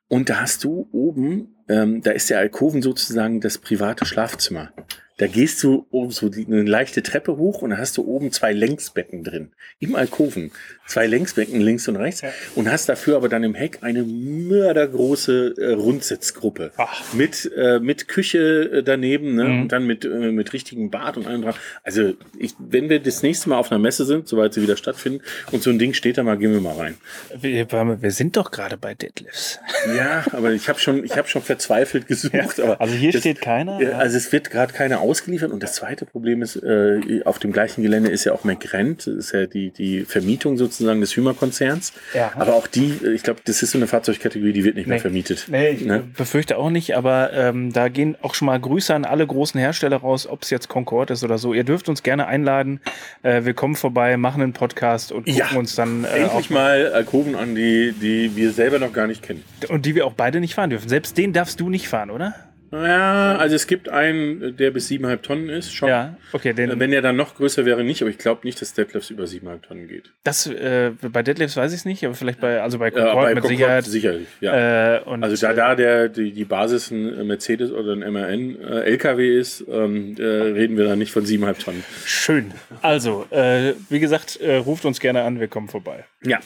Und 0.08 0.28
da 0.30 0.40
hast 0.42 0.64
du 0.64 0.88
oben, 0.92 1.54
ähm, 1.68 2.02
da 2.02 2.11
ist 2.12 2.28
der 2.30 2.38
Alkoven 2.38 2.82
sozusagen 2.82 3.40
das 3.40 3.58
private 3.58 4.04
Schlafzimmer. 4.06 4.70
Da 5.16 5.28
gehst 5.28 5.62
du 5.62 5.87
oben 5.90 6.11
so 6.11 6.28
die, 6.28 6.44
eine 6.47 6.62
leichte 6.62 7.02
Treppe 7.02 7.37
hoch 7.37 7.62
und 7.62 7.71
da 7.71 7.78
hast 7.78 7.97
du 7.97 8.04
oben 8.04 8.33
zwei 8.33 8.52
Längsbetten 8.52 9.23
drin. 9.23 9.52
Im 9.78 9.94
Alkoven. 9.94 10.50
Zwei 10.87 11.06
Längsbetten 11.06 11.61
links 11.61 11.87
und 11.88 11.97
rechts. 11.97 12.23
Ja. 12.23 12.30
Und 12.56 12.71
hast 12.71 12.88
dafür 12.88 13.16
aber 13.16 13.28
dann 13.28 13.44
im 13.44 13.54
Heck 13.54 13.78
eine 13.83 14.02
mördergroße 14.02 15.54
äh, 15.56 15.73
Rundsitzgruppe. 15.73 16.73
Ach. 16.76 17.12
Mit, 17.14 17.50
äh, 17.56 17.78
mit 17.78 18.09
Küche 18.09 18.71
äh, 18.73 18.83
daneben 18.83 19.37
ne? 19.37 19.44
Mhm. 19.44 19.62
und 19.62 19.68
dann 19.73 19.87
mit, 19.87 20.04
äh, 20.04 20.09
mit 20.09 20.52
richtigem 20.52 20.90
Bad 20.90 21.16
und 21.16 21.26
allem 21.26 21.42
dran. 21.42 21.54
Also 21.85 22.14
ich, 22.38 22.54
wenn 22.59 22.88
wir 22.88 23.00
das 23.00 23.23
nächste 23.23 23.49
Mal 23.50 23.59
auf 23.59 23.71
einer 23.71 23.78
Messe 23.78 24.04
sind, 24.04 24.26
soweit 24.26 24.52
sie 24.52 24.62
wieder 24.62 24.76
stattfinden, 24.76 25.23
und 25.52 25.62
so 25.62 25.71
ein 25.71 25.78
Ding 25.78 25.94
steht 25.94 26.18
da 26.18 26.23
mal, 26.23 26.37
gehen 26.37 26.52
wir 26.52 26.61
mal 26.61 26.75
rein. 26.76 26.97
Wir, 27.38 27.71
wir 27.71 28.11
sind 28.11 28.37
doch 28.37 28.50
gerade 28.50 28.76
bei 28.76 28.94
Deadlifts. 28.94 29.61
Ja, 29.97 30.25
aber 30.33 30.52
ich 30.52 30.68
habe 30.68 30.78
schon, 30.80 31.04
ich 31.04 31.16
habe 31.16 31.28
schon 31.28 31.42
verzweifelt 31.42 32.06
gesucht. 32.09 32.61
Aber 32.61 32.80
Also 32.80 32.94
hier 32.94 33.12
das, 33.12 33.21
steht 33.21 33.40
keiner. 33.40 33.80
Ja, 33.80 33.99
Also 33.99 34.16
es 34.16 34.33
wird 34.33 34.50
gerade 34.50 34.73
keiner 34.73 35.00
ausgeliefert. 35.04 35.52
Und 35.52 35.62
das 35.62 35.75
zweite 35.75 36.06
Problem 36.06 36.42
ist, 36.42 36.56
äh, 36.56 37.23
auf 37.25 37.38
dem 37.38 37.52
gleichen 37.52 37.82
Gelände 37.82 38.11
ist 38.11 38.25
ja 38.25 38.32
auch 38.32 38.44
McRent, 38.44 39.06
das 39.06 39.14
ist 39.14 39.32
ja 39.32 39.46
die, 39.46 39.70
die 39.70 40.04
Vermietung 40.04 40.56
sozusagen 40.56 41.00
des 41.00 41.14
Hümer-Konzerns. 41.16 41.92
Ja. 42.14 42.32
Aber 42.37 42.54
auch 42.54 42.66
die, 42.66 42.99
äh, 43.04 43.12
ich 43.12 43.23
glaube, 43.23 43.40
das 43.44 43.62
ist 43.62 43.70
so 43.70 43.78
eine 43.78 43.87
Fahrzeugkategorie, 43.87 44.52
die 44.52 44.64
wird 44.64 44.76
nicht 44.76 44.87
mehr 44.87 44.96
Nee. 44.96 45.00
vermietet. 45.02 45.46
Nee, 45.49 45.68
ich 45.70 45.84
Ne? 45.84 46.02
befürchte 46.16 46.56
auch 46.58 46.70
nicht, 46.70 46.96
aber 46.96 47.32
ähm, 47.32 47.73
da 47.73 47.88
gehen 47.88 48.16
auch 48.23 48.34
schon 48.34 48.46
mal 48.46 48.58
Grüße 48.58 48.94
an 48.94 49.04
alle 49.04 49.26
großen 49.26 49.61
Hersteller 49.61 49.99
raus, 49.99 50.26
ob 50.26 50.42
es 50.42 50.50
jetzt 50.50 50.68
Concorde 50.68 51.12
ist 51.12 51.23
oder 51.25 51.38
so. 51.38 51.54
Ihr 51.54 51.64
dürft 51.64 51.88
uns 51.88 52.02
gerne 52.02 52.26
einladen. 52.26 52.80
Äh, 53.23 53.44
wir 53.44 53.54
kommen 53.54 53.76
vorbei, 53.76 54.16
machen 54.16 54.42
einen 54.42 54.52
Podcast 54.52 55.12
und 55.12 55.26
gucken 55.26 55.34
Ja. 55.38 55.58
uns 55.58 55.75
dann 55.75 56.04
äh, 56.04 56.25
Endlich 56.25 56.50
mal 56.50 56.93
Alkoven 56.93 57.34
an, 57.36 57.54
die, 57.54 57.93
die 57.93 58.34
wir 58.36 58.52
selber 58.52 58.78
noch 58.78 58.93
gar 58.93 59.06
nicht 59.06 59.23
kennen. 59.23 59.43
und 59.69 59.84
die 59.86 59.95
wir 59.95 60.06
auch 60.06 60.14
beide 60.14 60.40
nicht 60.40 60.54
fahren 60.54 60.71
dürfen. 60.71 60.88
Selbst 60.88 61.17
den 61.19 61.32
darfst 61.32 61.60
du 61.60 61.69
nicht 61.69 61.88
fahren, 61.88 62.10
oder? 62.10 62.34
Ja, 62.82 63.37
also 63.37 63.54
es 63.54 63.67
gibt 63.67 63.89
einen, 63.89 64.56
der 64.56 64.71
bis 64.71 64.89
7,5 64.91 65.23
Tonnen 65.23 65.49
ist, 65.49 65.73
schon. 65.75 65.89
Ja, 65.89 66.17
okay, 66.32 66.52
den, 66.52 66.78
Wenn 66.80 66.93
er 66.93 67.02
dann 67.02 67.17
noch 67.17 67.37
größer 67.37 67.65
wäre, 67.65 67.84
nicht, 67.84 68.02
aber 68.02 68.10
ich 68.10 68.19
glaube 68.19 68.41
nicht, 68.45 68.60
dass 68.60 68.75
Deadlifts 68.75 69.10
über 69.10 69.25
7,5 69.25 69.60
Tonnen 69.63 69.89
geht. 69.89 70.10
das 70.25 70.47
äh, 70.47 70.91
bei 71.13 71.23
Deadlifts 71.23 71.56
weiß 71.56 71.73
ich 71.73 71.80
es 71.80 71.84
nicht, 71.84 72.04
aber 72.04 72.15
vielleicht 72.15 72.41
bei 72.41 72.60
also 72.63 72.78
bei 72.78 72.87
Ja, 72.87 72.93
Concorde 72.93 73.15
bei 73.26 73.34
mit 73.34 73.43
Concorde 73.45 73.56
Sicherheit. 73.56 73.84
sicherlich, 73.84 74.28
ja. 74.41 74.97
Äh, 74.97 75.00
Also 75.21 75.47
da 75.47 75.52
da 75.52 75.75
der 75.75 76.08
die, 76.08 76.32
die 76.32 76.45
Basis 76.45 76.91
ein 76.91 77.26
Mercedes 77.26 77.71
oder 77.71 77.93
ein 77.93 78.13
MAN 78.13 78.56
äh, 78.60 78.80
LKW 78.80 79.39
ist, 79.39 79.65
ähm, 79.71 80.17
äh, 80.19 80.23
reden 80.25 80.76
wir 80.76 80.84
da 80.84 80.97
nicht 80.97 81.13
von 81.13 81.25
7,5 81.25 81.58
Tonnen. 81.65 81.84
schön. 82.04 82.52
Also, 82.82 83.26
äh, 83.30 83.75
wie 83.89 84.00
gesagt, 84.00 84.41
äh, 84.41 84.56
ruft 84.56 84.84
uns 84.84 85.00
gerne 85.00 85.23
an, 85.23 85.41
wir 85.41 85.49
kommen 85.49 85.69
vorbei. 85.69 86.04
Ja, 86.26 86.39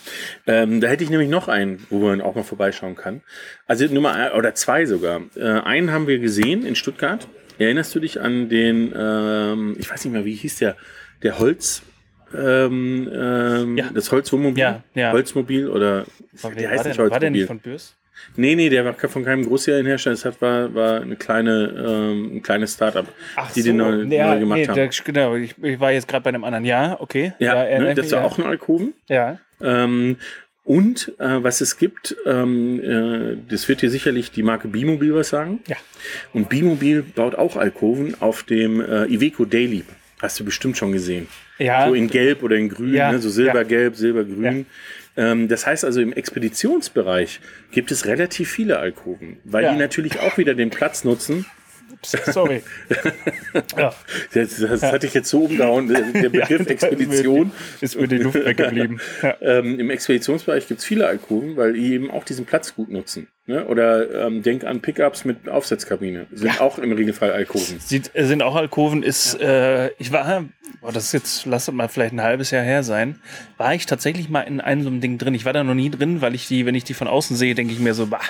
ähm, 0.46 0.80
da 0.80 0.88
hätte 0.88 1.04
ich 1.04 1.10
nämlich 1.10 1.28
noch 1.28 1.48
einen, 1.48 1.86
wo 1.90 1.98
man 2.00 2.20
auch 2.20 2.34
mal 2.34 2.42
vorbeischauen 2.42 2.96
kann. 2.96 3.22
Also 3.66 3.86
Nummer 3.86 4.14
ein, 4.14 4.32
oder 4.32 4.54
zwei 4.54 4.86
sogar. 4.86 5.22
Äh, 5.36 5.44
einen 5.44 5.92
haben 5.92 6.06
wir 6.06 6.18
gesehen 6.18 6.64
in 6.66 6.74
Stuttgart. 6.74 7.28
Erinnerst 7.58 7.94
du 7.94 8.00
dich 8.00 8.20
an 8.20 8.48
den, 8.48 8.92
ähm, 8.96 9.76
ich 9.78 9.90
weiß 9.90 10.04
nicht 10.04 10.12
mehr, 10.12 10.24
wie 10.24 10.34
hieß 10.34 10.58
der, 10.58 10.76
der 11.22 11.38
Holz, 11.38 11.82
ähm, 12.36 13.10
ähm, 13.12 13.76
Ja. 13.78 13.90
das 13.92 14.12
Holzwohnmobil? 14.12 14.60
Ja, 14.60 14.82
ja. 14.94 15.12
Holzmobil 15.12 15.68
oder 15.68 16.04
War, 16.42 16.52
der 16.52 16.70
war, 16.70 16.76
heißt 16.76 16.86
nicht 16.86 16.98
war 16.98 17.04
der 17.08 17.12
Holzmobil. 17.12 17.30
nicht 17.30 17.46
von 17.46 17.58
Bürs? 17.58 17.94
Nee, 18.36 18.54
nee, 18.54 18.68
der 18.68 18.84
war 18.84 18.94
von 18.94 19.24
keinem 19.24 19.46
Großserienhersteller. 19.46 20.14
Das 20.16 20.24
hat, 20.24 20.40
war, 20.42 20.74
war 20.74 21.00
eine 21.00 21.16
kleine, 21.16 21.72
ähm, 21.86 22.36
ein 22.36 22.42
kleines 22.42 22.74
Startup, 22.74 23.06
die 23.54 23.62
den 23.62 23.76
neu, 23.76 24.02
ja, 24.02 24.34
neu 24.34 24.40
gemacht 24.40 24.58
nee, 24.58 24.66
haben. 24.66 24.74
der, 24.74 24.88
genau. 24.88 25.34
Ich, 25.36 25.54
ich 25.62 25.80
war 25.80 25.92
jetzt 25.92 26.08
gerade 26.08 26.24
bei 26.24 26.28
einem 26.30 26.44
anderen. 26.44 26.64
Ja, 26.64 26.96
okay. 27.00 27.32
ja, 27.38 27.54
erinnere 27.54 27.90
ne, 27.90 27.94
das 27.94 28.10
war 28.12 28.20
ja. 28.20 28.26
auch 28.26 28.38
ein 28.38 28.44
Alkoven. 28.44 28.94
Ja. 29.08 29.38
Ähm, 29.60 30.16
und 30.64 31.14
äh, 31.18 31.42
was 31.42 31.60
es 31.62 31.78
gibt, 31.78 32.14
ähm, 32.26 32.80
äh, 32.82 33.36
das 33.50 33.68
wird 33.68 33.80
dir 33.80 33.88
sicherlich 33.90 34.30
die 34.32 34.42
Marke 34.42 34.68
Bimobil 34.68 35.14
was 35.14 35.30
sagen. 35.30 35.60
Ja. 35.66 35.76
Und 36.34 36.50
Bimobil 36.50 37.02
baut 37.02 37.34
auch 37.36 37.56
Alkoven 37.56 38.14
auf 38.20 38.42
dem 38.42 38.80
äh, 38.82 39.04
Iveco 39.06 39.46
Daily. 39.46 39.84
Hast 40.20 40.38
du 40.40 40.44
bestimmt 40.44 40.76
schon 40.76 40.92
gesehen. 40.92 41.26
Ja. 41.58 41.86
So 41.88 41.94
in 41.94 42.08
Gelb 42.08 42.42
oder 42.42 42.56
in 42.56 42.68
Grün, 42.68 42.92
Ja, 42.92 43.12
ne? 43.12 43.18
so 43.18 43.30
Silbergelb, 43.30 43.96
Silbergrün. 43.96 44.66
Ähm, 45.16 45.48
das 45.48 45.64
heißt 45.66 45.84
also, 45.84 46.00
im 46.00 46.12
Expeditionsbereich 46.12 47.40
gibt 47.70 47.90
es 47.90 48.04
relativ 48.06 48.50
viele 48.50 48.78
Alkoven, 48.78 49.38
weil 49.44 49.64
Ja. 49.64 49.72
die 49.72 49.78
natürlich 49.78 50.20
auch 50.20 50.36
wieder 50.38 50.54
den 50.54 50.70
Platz 50.70 51.02
nutzen. 51.04 51.46
Sorry. 52.02 52.62
ja. 53.76 53.92
Das, 54.32 54.56
das 54.56 54.82
hatte 54.82 55.06
ich 55.06 55.14
jetzt 55.14 55.28
so 55.28 55.44
umgehauen, 55.44 55.88
der, 55.88 56.00
Begriff 56.28 56.66
Expedition. 56.66 57.52
Ist 57.80 57.98
mir 57.98 58.08
die 58.08 58.18
Luft 58.18 58.44
weggeblieben. 58.44 59.00
Ja. 59.22 59.36
Ähm, 59.40 59.80
Im 59.80 59.90
Expeditionsbereich 59.90 60.68
gibt 60.68 60.80
es 60.80 60.86
viele 60.86 61.06
Alkoven, 61.06 61.56
weil 61.56 61.72
die 61.72 61.92
eben 61.92 62.10
auch 62.10 62.24
diesen 62.24 62.44
Platz 62.44 62.74
gut 62.74 62.90
nutzen. 62.90 63.28
Ne? 63.46 63.66
Oder 63.66 64.26
ähm, 64.26 64.42
denk 64.42 64.64
an 64.64 64.80
Pickups 64.80 65.24
mit 65.24 65.48
Aufsetzkabine. 65.48 66.26
Sind 66.32 66.60
auch 66.60 66.78
im 66.78 66.92
Regelfall 66.92 67.32
Alkoven. 67.32 67.80
Sieht, 67.80 68.10
äh, 68.14 68.24
sind 68.26 68.42
auch 68.42 68.54
Alkoven, 68.54 69.02
ist, 69.02 69.40
äh, 69.40 69.88
ich 69.98 70.12
war, 70.12 70.44
boah, 70.80 70.92
das 70.92 71.06
ist 71.06 71.12
jetzt, 71.12 71.46
lass 71.46 71.66
es 71.66 71.74
mal 71.74 71.88
vielleicht 71.88 72.12
ein 72.12 72.22
halbes 72.22 72.50
Jahr 72.50 72.62
her 72.62 72.82
sein, 72.82 73.18
war 73.56 73.74
ich 73.74 73.86
tatsächlich 73.86 74.28
mal 74.28 74.42
in 74.42 74.60
einem 74.60 74.82
so 74.82 74.88
einem 74.88 75.00
Ding 75.00 75.18
drin. 75.18 75.34
Ich 75.34 75.44
war 75.44 75.52
da 75.52 75.64
noch 75.64 75.74
nie 75.74 75.90
drin, 75.90 76.20
weil 76.20 76.34
ich 76.34 76.46
die, 76.46 76.66
wenn 76.66 76.74
ich 76.74 76.84
die 76.84 76.94
von 76.94 77.08
außen 77.08 77.36
sehe, 77.36 77.54
denke 77.54 77.72
ich 77.72 77.80
mir 77.80 77.94
so, 77.94 78.06
bah, 78.06 78.20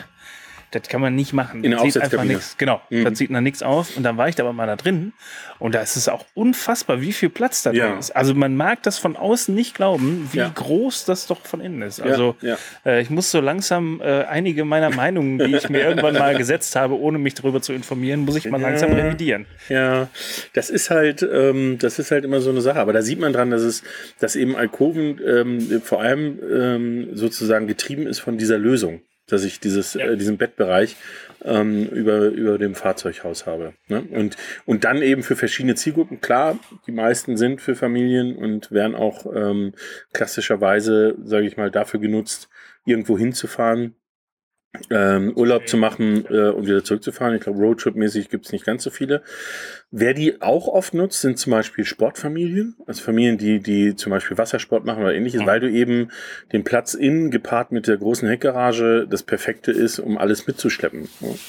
Das 0.70 0.82
kann 0.88 1.00
man 1.00 1.14
nicht 1.14 1.32
machen. 1.32 1.64
In 1.64 1.70
der 1.70 1.80
Das 1.80 1.94
sieht 1.94 2.02
einfach 2.02 2.24
nix- 2.24 2.56
Genau, 2.58 2.80
Mhm. 2.90 3.04
das 3.04 3.18
sieht 3.18 3.30
nach 3.30 3.40
nichts 3.40 3.62
aus. 3.62 3.92
Und 3.96 4.02
dann 4.02 4.16
war 4.18 4.28
ich 4.28 4.34
da 4.34 4.42
aber 4.42 4.52
mal 4.52 4.66
da 4.66 4.76
drin. 4.76 5.12
Und 5.58 5.74
da 5.74 5.80
ist 5.80 5.96
es 5.96 6.08
auch 6.08 6.24
unfassbar, 6.34 7.00
wie 7.00 7.12
viel 7.12 7.30
Platz 7.30 7.62
da 7.62 7.72
Ja. 7.72 7.88
drin 7.88 7.98
ist. 7.98 8.10
Also 8.14 8.34
man 8.34 8.54
mag 8.56 8.82
das 8.82 8.98
von 8.98 9.16
außen 9.16 9.54
nicht 9.54 9.74
glauben, 9.74 10.28
wie 10.32 10.38
Ja. 10.38 10.52
groß 10.54 11.04
das 11.06 11.26
doch 11.26 11.40
von 11.46 11.60
innen 11.60 11.82
ist. 11.82 12.00
Also 12.00 12.36
ja. 12.42 12.56
Äh, 12.84 13.00
ich 13.00 13.10
muss 13.10 13.30
so 13.30 13.40
langsam 13.40 14.00
äh, 14.02 14.24
einige 14.24 14.64
meiner 14.64 14.90
Meinungen, 14.90 15.38
die 15.38 15.56
ich 15.56 15.68
mir 15.70 15.80
irgendwann 15.80 16.14
mal 16.14 16.34
gesetzt 16.38 16.76
habe, 16.76 16.98
ohne 16.98 17.18
mich 17.18 17.34
darüber 17.34 17.62
zu 17.62 17.72
informieren, 17.72 18.20
muss 18.26 18.36
ich 18.36 18.48
mal 18.50 18.60
langsam 18.60 18.92
revidieren. 18.92 19.46
Ja, 19.68 20.08
das 20.52 20.70
ist 20.70 20.90
halt, 20.90 21.22
ähm, 21.22 21.78
das 21.80 21.98
ist 21.98 22.10
halt 22.10 22.24
immer 22.24 22.40
so 22.40 22.50
eine 22.50 22.60
Sache. 22.60 22.78
Aber 22.78 22.92
da 22.92 23.02
sieht 23.02 23.18
man 23.20 23.32
dran, 23.32 23.50
dass 23.50 23.62
es, 23.62 23.82
dass 24.20 24.36
eben 24.36 24.54
Alkoven 24.54 25.18
ähm, 25.26 25.80
vor 25.82 26.02
allem 26.02 26.38
ähm, 26.52 27.08
sozusagen 27.16 27.66
getrieben 27.66 28.06
ist 28.06 28.18
von 28.20 28.36
dieser 28.38 28.58
Lösung, 28.58 29.00
dass 29.28 29.44
ich 29.44 29.60
dieses, 29.60 29.94
Ja. 29.94 30.06
äh, 30.06 30.16
diesen 30.16 30.38
Bettbereich 30.38 30.96
ähm, 31.44 31.86
über, 31.86 32.26
über 32.28 32.58
dem 32.58 32.74
Fahrzeughaus 32.74 33.46
habe. 33.46 33.74
Ne? 33.88 34.02
Und, 34.10 34.36
und 34.66 34.84
dann 34.84 35.02
eben 35.02 35.22
für 35.22 35.36
verschiedene 35.36 35.74
Zielgruppen. 35.76 36.20
Klar, 36.20 36.58
die 36.86 36.92
meisten 36.92 37.36
sind 37.36 37.60
für 37.60 37.74
Familien 37.76 38.36
und 38.36 38.72
werden 38.72 38.94
auch 38.96 39.26
ähm, 39.32 39.72
klassischerweise, 40.12 41.16
sage 41.22 41.46
ich 41.46 41.56
mal, 41.56 41.70
dafür 41.70 42.00
genutzt, 42.00 42.48
irgendwo 42.84 43.16
hinzufahren, 43.18 43.94
ähm, 44.90 45.32
Urlaub 45.34 45.66
zu 45.68 45.76
machen 45.76 46.26
äh, 46.28 46.50
und 46.50 46.66
wieder 46.66 46.84
zurückzufahren. 46.84 47.34
Ich 47.34 47.42
glaube, 47.42 47.58
Roadtrip-mäßig 47.60 48.28
gibt 48.28 48.46
es 48.46 48.52
nicht 48.52 48.64
ganz 48.64 48.82
so 48.82 48.90
viele. 48.90 49.22
Wer 49.90 50.12
die 50.12 50.42
auch 50.42 50.68
oft 50.68 50.92
nutzt, 50.92 51.22
sind 51.22 51.38
zum 51.38 51.50
Beispiel 51.52 51.86
Sportfamilien, 51.86 52.76
also 52.86 53.02
Familien, 53.02 53.38
die, 53.38 53.60
die 53.60 53.96
zum 53.96 54.10
Beispiel 54.10 54.36
Wassersport 54.36 54.84
machen 54.84 55.02
oder 55.02 55.14
ähnliches, 55.14 55.40
Mhm. 55.40 55.46
weil 55.46 55.60
du 55.60 55.70
eben 55.70 56.10
den 56.52 56.62
Platz 56.62 56.92
innen 56.92 57.30
gepaart 57.30 57.72
mit 57.72 57.86
der 57.86 57.96
großen 57.96 58.28
Heckgarage 58.28 59.06
das 59.08 59.22
Perfekte 59.22 59.72
ist, 59.72 59.98
um 59.98 60.18
alles 60.18 60.46
mitzuschleppen. 60.46 61.08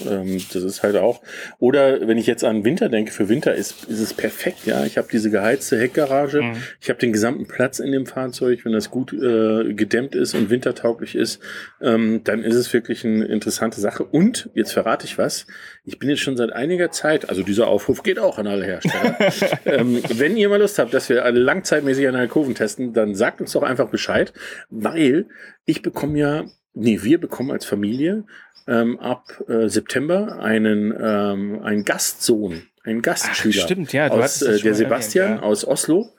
Ähm, 0.09 0.37
das 0.53 0.63
ist 0.63 0.83
halt 0.83 0.95
auch. 0.95 1.21
Oder 1.59 2.07
wenn 2.07 2.17
ich 2.17 2.27
jetzt 2.27 2.45
an 2.45 2.63
Winter 2.63 2.87
denke, 2.87 3.11
für 3.11 3.27
Winter 3.27 3.53
ist, 3.55 3.83
ist 3.89 3.99
es 3.99 4.13
perfekt, 4.13 4.65
ja. 4.65 4.85
Ich 4.85 4.97
habe 4.97 5.09
diese 5.11 5.29
geheizte 5.29 5.77
Heckgarage, 5.77 6.41
Mhm. 6.41 6.53
ich 6.79 6.89
habe 6.89 6.99
den 6.99 7.11
gesamten 7.11 7.45
Platz 7.45 7.79
in 7.79 7.91
dem 7.91 8.05
Fahrzeug, 8.05 8.63
wenn 8.63 8.71
das 8.71 8.89
gut 8.89 9.11
äh, 9.11 9.73
gedämmt 9.73 10.15
ist 10.15 10.33
und 10.33 10.49
wintertauglich 10.49 11.15
ist, 11.15 11.41
ähm, 11.81 12.21
dann 12.23 12.43
ist 12.43 12.55
es 12.55 12.71
wirklich 12.71 13.03
eine 13.03 13.25
interessante 13.25 13.81
Sache. 13.81 14.05
Und 14.05 14.49
jetzt 14.53 14.71
verrate 14.71 15.05
ich 15.05 15.17
was. 15.17 15.45
Ich 15.83 15.99
bin 15.99 16.09
jetzt 16.09 16.21
schon 16.21 16.37
seit 16.37 16.53
einiger 16.53 16.91
Zeit, 16.91 17.27
also 17.29 17.43
dieser 17.43 17.67
Aufruf 17.67 18.01
geht 18.03 18.17
auch 18.19 18.28
an 18.37 18.47
alle 18.47 18.65
Hersteller. 18.65 19.17
ähm, 19.65 20.01
wenn 20.13 20.37
ihr 20.37 20.49
mal 20.49 20.59
Lust 20.59 20.79
habt, 20.79 20.93
dass 20.93 21.09
wir 21.09 21.29
langzeitmäßig 21.31 22.07
an 22.07 22.15
Alkoven 22.15 22.55
testen, 22.55 22.93
dann 22.93 23.15
sagt 23.15 23.41
uns 23.41 23.51
doch 23.53 23.63
einfach 23.63 23.89
Bescheid, 23.89 24.33
weil 24.69 25.27
ich 25.65 25.81
bekomme 25.81 26.19
ja, 26.19 26.45
nee, 26.73 26.99
wir 27.01 27.19
bekommen 27.19 27.51
als 27.51 27.65
Familie 27.65 28.25
ähm, 28.67 28.99
ab 28.99 29.43
äh, 29.47 29.67
September 29.67 30.39
einen, 30.39 30.93
ähm, 30.99 31.61
einen 31.63 31.85
Gastsohn, 31.85 32.63
einen 32.83 33.01
Gastschüler 33.01 33.63
stimmt, 33.63 33.93
ja, 33.93 34.09
du 34.09 34.15
aus 34.15 34.41
äh, 34.41 34.59
der 34.59 34.75
Sebastian 34.75 35.25
erwähnt, 35.25 35.41
ja. 35.41 35.47
aus 35.47 35.65
Oslo. 35.65 36.13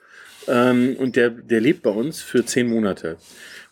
Ähm, 0.47 0.95
und 0.97 1.15
der, 1.15 1.29
der 1.29 1.61
lebt 1.61 1.83
bei 1.83 1.91
uns 1.91 2.21
für 2.21 2.43
zehn 2.43 2.67
Monate. 2.67 3.17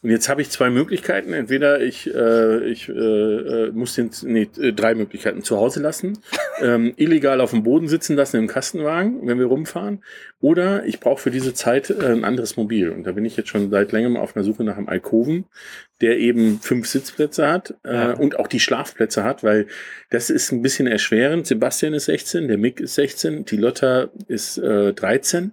Und 0.01 0.11
jetzt 0.11 0.29
habe 0.29 0.41
ich 0.41 0.49
zwei 0.49 0.69
Möglichkeiten. 0.69 1.33
Entweder 1.33 1.81
ich, 1.81 2.13
äh, 2.13 2.65
ich 2.69 2.87
äh, 2.87 2.93
äh, 2.93 3.71
muss 3.71 3.95
den, 3.95 4.11
nee, 4.23 4.47
äh, 4.57 4.71
drei 4.71 4.95
Möglichkeiten 4.95 5.43
zu 5.43 5.57
Hause 5.57 5.81
lassen, 5.81 6.19
ähm, 6.61 6.93
illegal 6.95 7.41
auf 7.41 7.51
dem 7.51 7.63
Boden 7.63 7.89
sitzen 7.89 8.15
lassen 8.15 8.37
im 8.37 8.47
Kastenwagen, 8.47 9.27
wenn 9.27 9.39
wir 9.39 9.47
rumfahren. 9.47 10.03
Oder 10.39 10.85
ich 10.85 11.01
brauche 11.01 11.21
für 11.21 11.31
diese 11.31 11.53
Zeit 11.53 11.89
äh, 11.89 12.05
ein 12.05 12.23
anderes 12.23 12.55
Mobil. 12.55 12.89
Und 12.89 13.03
da 13.03 13.11
bin 13.11 13.25
ich 13.25 13.35
jetzt 13.35 13.49
schon 13.49 13.69
seit 13.69 13.91
längerem 13.91 14.15
auf 14.15 14.35
einer 14.35 14.45
Suche 14.45 14.63
nach 14.63 14.77
einem 14.77 14.87
Alkoven, 14.87 15.45
der 16.01 16.17
eben 16.17 16.59
fünf 16.61 16.87
Sitzplätze 16.87 17.47
hat 17.47 17.73
äh, 17.83 17.93
Ja. 17.93 18.11
und 18.13 18.39
auch 18.39 18.47
die 18.47 18.59
Schlafplätze 18.59 19.23
hat, 19.23 19.43
weil 19.43 19.67
das 20.09 20.29
ist 20.29 20.51
ein 20.51 20.61
bisschen 20.61 20.87
erschwerend. 20.87 21.47
Sebastian 21.47 21.93
ist 21.93 22.05
16, 22.05 22.47
der 22.47 22.57
Mick 22.57 22.79
ist 22.79 22.95
16, 22.95 23.45
die 23.45 23.57
Lotta 23.57 24.09
ist 24.27 24.57
äh, 24.57 24.93
13. 24.93 25.51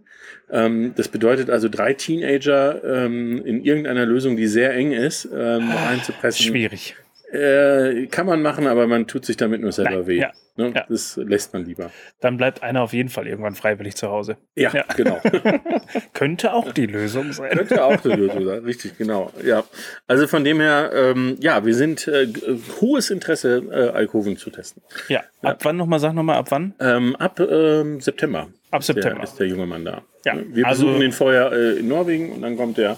Ähm, 0.51 0.93
das 0.97 1.09
bedeutet 1.09 1.51
also 1.51 1.69
drei 1.69 1.93
Teenager 1.95 2.83
ähm, 2.85 3.45
in 3.45 3.65
irgendeiner 3.65 4.07
Lösung, 4.07 4.37
die 4.37 4.47
sehr 4.47 4.73
eng 4.75 4.93
ist, 4.93 5.29
ähm, 5.35 5.71
einzupressen. 5.71 6.47
Schwierig. 6.47 6.97
Äh, 7.37 8.07
kann 8.07 8.27
man 8.27 8.43
machen, 8.43 8.67
aber 8.67 8.87
man 8.87 9.07
tut 9.07 9.25
sich 9.25 9.37
damit 9.37 9.61
nur 9.61 9.73
selber 9.73 9.91
Nein, 9.99 10.07
weh. 10.07 10.19
ja, 10.21 10.33
ne? 10.57 10.73
ja. 10.75 10.85
Das 10.89 11.17
lässt 11.17 11.53
man 11.53 11.65
lieber. 11.65 11.91
Dann 12.21 12.37
bleibt 12.37 12.63
einer 12.63 12.83
auf 12.83 12.93
jeden 12.93 13.09
Fall 13.09 13.27
irgendwann 13.27 13.55
freiwillig 13.55 13.95
zu 13.97 14.09
Hause. 14.09 14.37
Ja, 14.55 14.73
Ja. 14.73 14.85
genau. 14.97 15.21
Könnte 16.13 16.53
auch 16.53 16.73
die 16.73 16.87
Lösung 16.87 17.33
sein. 17.33 17.51
Könnte 17.51 17.85
auch 17.85 18.05
eine 18.05 18.15
Lösung 18.17 18.45
sein, 18.45 18.65
richtig, 18.65 18.97
genau. 18.99 19.33
Ja, 19.45 19.65
also 20.07 20.27
von 20.27 20.45
dem 20.45 20.61
her, 20.61 20.91
ähm, 20.95 21.37
ja, 21.41 21.65
wir 21.65 21.75
sind 21.75 22.07
äh, 22.09 22.23
äh, 22.25 22.59
hohes 22.81 23.11
Interesse, 23.11 23.63
äh, 23.71 23.91
Alkoven 23.91 24.37
zu 24.37 24.51
testen. 24.51 24.83
Ja. 25.09 25.23
Ab 25.43 25.61
wann 25.65 25.77
nochmal, 25.77 26.01
sag 26.01 26.13
nochmal, 26.15 26.37
ab 26.37 26.47
wann? 26.51 26.75
Ähm, 26.81 27.15
ab 27.17 27.39
ähm, 27.41 28.01
September. 28.01 28.49
Ab 28.71 28.83
September. 28.83 29.17
Der, 29.17 29.25
ist 29.25 29.37
der 29.39 29.47
junge 29.47 29.67
Mann 29.67 29.85
da. 29.85 30.03
Ja, 30.25 30.35
Wir 30.49 30.67
also- 30.67 30.87
besuchen 30.87 31.03
ihn 31.03 31.13
vorher 31.13 31.53
äh, 31.53 31.79
in 31.79 31.89
Norwegen 31.89 32.33
und 32.33 32.43
dann 32.43 32.57
kommt 32.57 32.79
er, 32.79 32.97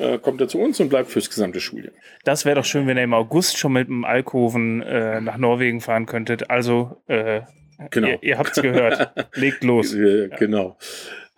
äh, 0.00 0.18
kommt 0.18 0.40
er 0.40 0.48
zu 0.48 0.58
uns 0.58 0.80
und 0.80 0.88
bleibt 0.88 1.10
fürs 1.10 1.28
gesamte 1.28 1.60
Schuljahr. 1.60 1.92
Das 2.24 2.44
wäre 2.44 2.56
doch 2.56 2.64
schön, 2.64 2.86
wenn 2.86 2.96
ihr 2.96 3.04
im 3.04 3.14
August 3.14 3.58
schon 3.58 3.72
mit 3.72 3.88
dem 3.88 4.04
Alkoven 4.04 4.82
äh, 4.82 5.20
nach 5.20 5.36
Norwegen 5.36 5.80
fahren 5.80 6.06
könntet. 6.06 6.50
Also, 6.50 7.02
äh, 7.06 7.42
Genau. 7.90 8.08
ihr, 8.08 8.22
ihr 8.22 8.38
habt's 8.38 8.60
gehört. 8.60 9.12
Legt 9.34 9.64
los. 9.64 9.94
Äh, 9.94 10.28
Genau. 10.38 10.76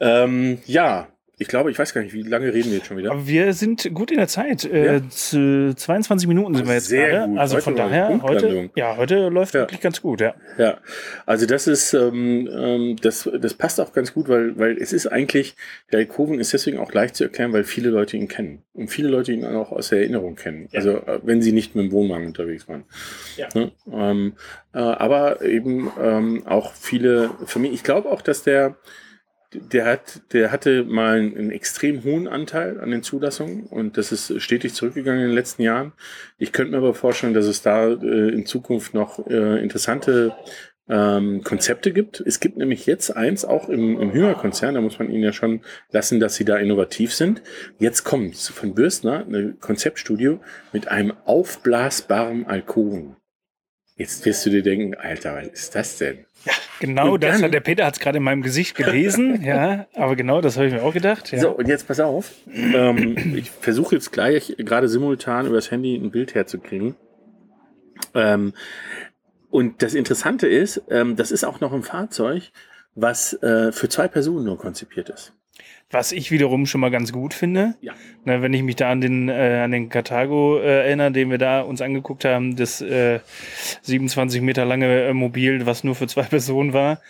Ähm, 0.01 0.59
ja, 0.67 1.07
ich 1.43 1.49
glaube, 1.49 1.71
ich 1.71 1.79
weiß 1.79 1.93
gar 1.93 2.01
nicht, 2.03 2.15
wie 2.15 2.23
lange 2.23 2.53
reden 2.55 2.71
wir 2.71 2.79
jetzt 2.79 2.87
schon 2.87 2.97
wieder? 2.97 3.11
Aber 3.11 3.27
wir 3.27 3.53
sind 3.53 3.93
gut 3.93 4.11
in 4.11 4.17
der 4.19 4.29
Zeit. 4.29 4.65
Äh, 4.65 4.95
Ja. 4.95 5.01
zu 5.11 5.75
22 5.77 6.27
Minuten 6.29 6.55
sind 6.55 6.67
wir 6.67 6.75
jetzt 6.75 6.87
Sehr 6.87 7.11
gerade. 7.11 7.29
gut. 7.31 7.39
Also 7.39 7.55
Heute 7.57 7.65
von 7.65 7.77
daher, 7.77 8.23
heute, 8.23 8.71
ja, 8.77 8.97
heute 8.97 9.29
läuft 9.29 9.55
Ja. 9.55 9.61
wirklich 9.63 9.81
ganz 9.81 10.01
gut, 10.01 10.21
ja. 10.21 10.35
Ja, 10.57 10.79
also 11.27 11.45
das 11.47 11.67
ist, 11.67 11.93
ähm, 11.95 12.49
ähm, 12.53 12.97
das, 13.03 13.29
das 13.41 13.55
passt 13.55 13.81
auch 13.81 13.93
ganz 13.93 14.15
gut, 14.15 14.29
weil, 14.29 14.59
weil 14.59 14.79
es 14.79 14.93
ist 14.93 15.07
eigentlich, 15.09 15.57
der 15.93 15.99
Alkoven 15.99 16.39
ist 16.41 16.53
deswegen 16.53 16.79
auch 16.79 16.93
leicht 16.93 17.17
zu 17.17 17.25
erklären, 17.25 17.53
weil 17.53 17.65
viele 17.65 17.91
Leute 17.91 18.17
ihn 18.17 18.29
kennen. 18.29 18.63
Und 18.75 18.89
viele 18.89 19.09
Leute 19.09 19.33
ihn 19.33 19.45
auch 19.45 19.71
aus 19.73 19.91
der 19.91 19.99
Erinnerung 20.01 20.35
kennen. 20.37 20.69
Ja. 20.73 20.79
Also 20.79 20.93
äh, 20.93 21.21
wenn 21.23 21.43
sie 21.43 21.53
nicht 21.53 21.75
mit 21.75 21.85
dem 21.87 21.93
Wohnwagen 21.93 22.27
unterwegs 22.29 22.69
waren. 22.69 22.85
Ja. 23.37 23.49
Ne? 23.55 23.73
Ähm, 23.93 24.35
äh, 24.73 24.79
aber 24.79 25.43
eben 25.43 25.91
ähm, 26.01 26.47
auch 26.47 26.73
viele 26.73 27.31
Familien. 27.45 27.75
Ich 27.75 27.83
glaube 27.85 28.11
auch, 28.11 28.23
dass 28.23 28.43
der, 28.43 28.77
der 29.55 29.87
hat, 29.87 30.21
der 30.33 30.51
hatte 30.51 30.85
mal 30.85 31.19
einen, 31.19 31.51
extrem 31.51 32.05
hohen 32.05 32.29
Anteil 32.29 32.81
an 32.81 32.91
den 32.91 33.03
Zulassungen 33.03 33.65
und 33.65 33.97
das 33.97 34.13
ist 34.13 34.41
stetig 34.41 34.75
zurückgegangen 34.75 35.23
in 35.23 35.29
den 35.29 35.35
letzten 35.35 35.63
Jahren. 35.63 35.93
Ich 36.39 36.53
könnte 36.53 36.73
mir 36.73 36.79
aber 36.79 36.95
vorstellen, 36.95 37.35
dass 37.35 37.47
es 37.47 37.63
da 37.63 37.89
äh, 37.89 38.29
in 38.31 38.47
Zukunft 38.47 38.95
noch 38.95 39.27
äh, 39.27 39.63
interessante 39.63 40.35
ähm, 40.89 41.43
Konzepte 41.45 41.93
gibt. 41.93 42.21
Es 42.21 42.41
gibt 42.41 42.57
nämlich 42.57 42.87
jetzt 42.87 43.17
eins 43.17 43.45
auch 43.45 43.69
im, 43.69 44.01
im 44.01 44.13
Hünger-Konzern, 44.13 44.75
da 44.75 44.81
muss 44.81 44.99
man 44.99 45.11
ihnen 45.11 45.23
ja 45.23 45.33
schon 45.33 45.61
lassen, 45.91 46.21
dass 46.21 46.35
sie 46.35 46.45
da 46.45 46.57
innovativ 46.57 47.15
sind. 47.15 47.43
Jetzt 47.79 48.05
kommt 48.05 48.37
von 48.37 48.75
Bürstner 48.75 49.25
eine 49.27 49.55
Konzeptstudio 49.55 50.41
mit 50.73 50.89
einem 50.89 51.13
aufblasbaren 51.25 52.47
Alkoven. 52.47 53.17
Jetzt 53.97 54.25
wirst 54.25 54.45
du 54.47 54.51
dir 54.51 54.63
denken, 54.63 54.95
Alter, 54.95 55.37
was 55.37 55.49
ist 55.49 55.75
das 55.75 55.99
denn? 55.99 56.25
Genau 56.83 57.13
Und 57.15 57.23
das 57.23 57.37
dann- 57.37 57.45
hat 57.45 57.55
der 57.55 57.61
Peter 57.61 57.87
hat 57.87 57.95
es 57.95 58.01
gerade 58.01 58.19
in 58.19 58.25
meinem 58.25 58.43
Gesicht 58.43 58.75
gelesen, 58.77 59.41
ja. 59.45 59.87
Aber 59.95 60.17
genau 60.17 60.41
das 60.41 60.57
habe 60.57 60.67
ich 60.67 60.73
mir 60.73 60.83
auch 60.83 60.93
gedacht. 60.93 61.31
Ja. 61.31 61.39
So, 61.39 61.51
und 61.51 61.69
jetzt 61.69 61.87
pass 61.87 62.01
auf. 62.01 62.33
Ähm, 62.53 63.37
ich 63.37 63.53
versuche 63.53 63.95
jetzt 63.95 64.11
gleich 64.11 64.57
gerade 64.59 64.89
simultan 64.89 65.47
übers 65.47 65.71
Handy 65.71 65.95
ein 65.95 66.11
Bild 66.11 66.35
herzukriegen. 66.35 66.97
Ähm, 68.15 68.53
und 69.49 69.81
das 69.83 69.95
Interessante 69.95 70.49
ist, 70.49 70.83
ähm, 70.91 71.15
das 71.15 71.31
ist 71.31 71.45
auch 71.45 71.61
noch 71.61 71.73
ein 71.73 71.85
Fahrzeug, 71.85 72.51
was 72.95 73.35
äh, 73.43 73.73
für 73.73 73.89
zwei 73.89 74.09
Personen 74.09 74.45
nur 74.45 74.59
konzipiert 74.59 75.09
ist. 75.09 75.33
Was 75.91 76.11
ich 76.13 76.31
wiederum 76.31 76.65
schon 76.65 76.81
mal 76.81 76.91
ganz 76.91 77.13
gut 77.13 77.35
finde. 77.35 77.75
Ja. 77.83 77.93
Na, 78.25 78.41
wenn 78.41 78.55
ich 78.55 78.63
mich 78.63 78.77
da 78.77 78.91
an 78.91 79.03
den, 79.03 79.29
äh, 79.29 79.61
an 79.63 79.73
den 79.73 79.91
Karthago 79.91 80.59
äh, 80.59 80.87
erinnere, 80.87 81.13
den 81.13 81.31
wir 81.31 81.37
da 81.37 81.61
uns 81.61 81.83
angeguckt 81.83 82.25
haben, 82.25 82.57
das 82.57 82.81
äh, 82.81 83.21
27 83.83 84.41
Meter 84.41 84.65
lange 84.65 85.05
äh, 85.05 85.13
Mobil, 85.13 85.67
was 85.67 85.85
nur 85.85 85.95
für 85.95 86.07
zwei 86.07 86.23
Personen 86.23 86.73
war. 86.73 87.01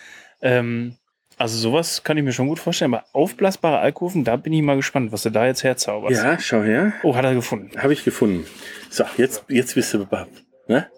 Ähm, 0.40 0.96
also 1.38 1.58
sowas 1.58 2.02
kann 2.02 2.18
ich 2.18 2.24
mir 2.24 2.32
schon 2.32 2.48
gut 2.48 2.58
vorstellen. 2.58 2.92
Aber 2.92 3.04
aufblasbare 3.12 3.78
Alkoven, 3.78 4.24
da 4.24 4.36
bin 4.36 4.52
ich 4.52 4.62
mal 4.62 4.76
gespannt, 4.76 5.12
was 5.12 5.22
du 5.22 5.30
da 5.30 5.46
jetzt 5.46 5.62
herzauberst. 5.62 6.22
Ja, 6.22 6.38
schau 6.40 6.62
her. 6.62 6.92
Oh, 7.04 7.14
hat 7.14 7.24
er 7.24 7.34
gefunden. 7.34 7.70
Habe 7.80 7.92
ich 7.92 8.04
gefunden. 8.04 8.46
So, 8.90 9.04
jetzt, 9.16 9.44
jetzt 9.48 9.76
bist 9.76 9.94
du. 9.94 10.06
Ne? 10.66 10.88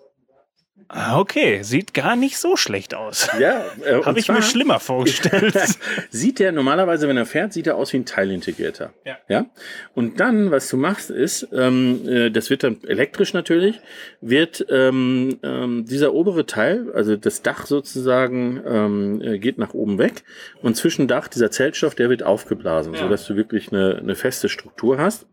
Ah, 0.96 1.18
okay. 1.18 1.60
Sieht 1.64 1.92
gar 1.92 2.14
nicht 2.14 2.38
so 2.38 2.56
schlecht 2.56 2.94
aus. 2.94 3.28
Ja, 3.40 3.64
äh, 3.84 4.00
Habe 4.04 4.20
ich 4.20 4.28
mir 4.28 4.42
schlimmer 4.42 4.78
vorgestellt. 4.78 5.56
sieht 6.10 6.38
der 6.38 6.52
normalerweise, 6.52 7.08
wenn 7.08 7.16
er 7.16 7.26
fährt, 7.26 7.52
sieht 7.52 7.66
er 7.66 7.74
aus 7.74 7.92
wie 7.92 7.96
ein 7.96 8.06
Teilintegrierter. 8.06 8.92
Ja. 9.04 9.16
ja. 9.28 9.46
Und 9.94 10.20
dann, 10.20 10.52
was 10.52 10.68
du 10.68 10.76
machst, 10.76 11.10
ist, 11.10 11.48
ähm, 11.52 12.08
äh, 12.08 12.30
das 12.30 12.48
wird 12.48 12.62
dann 12.62 12.76
elektrisch 12.86 13.32
natürlich, 13.32 13.80
wird 14.20 14.64
ähm, 14.70 15.40
ähm, 15.42 15.84
dieser 15.84 16.14
obere 16.14 16.46
Teil, 16.46 16.92
also 16.94 17.16
das 17.16 17.42
Dach 17.42 17.66
sozusagen, 17.66 18.62
ähm, 18.64 19.20
äh, 19.20 19.38
geht 19.40 19.58
nach 19.58 19.74
oben 19.74 19.98
weg 19.98 20.22
und 20.62 20.76
zwischen 20.76 21.08
Dach 21.08 21.26
dieser 21.26 21.50
Zeltstoff, 21.50 21.96
der 21.96 22.08
wird 22.08 22.22
aufgeblasen, 22.22 22.94
Ja. 22.94 23.00
sodass 23.00 23.26
du 23.26 23.34
wirklich 23.34 23.72
eine, 23.72 23.96
eine 23.96 24.14
feste 24.14 24.48
Struktur 24.48 24.98
hast. 24.98 25.26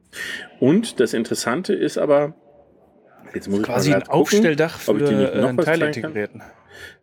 Und 0.59 0.99
das 0.99 1.13
Interessante 1.13 1.73
ist 1.73 1.97
aber, 1.99 2.33
Jetzt 3.33 3.47
muss 3.49 3.63
Quasi 3.63 3.93
ein 3.93 4.01
gucken, 4.01 4.13
Aufstelldach 4.13 4.77
ich 4.77 4.83
für 4.83 4.99
äh, 4.99 5.31
einen 5.31 5.57
kann. 5.57 5.65
Teilintegrierten. 5.65 6.41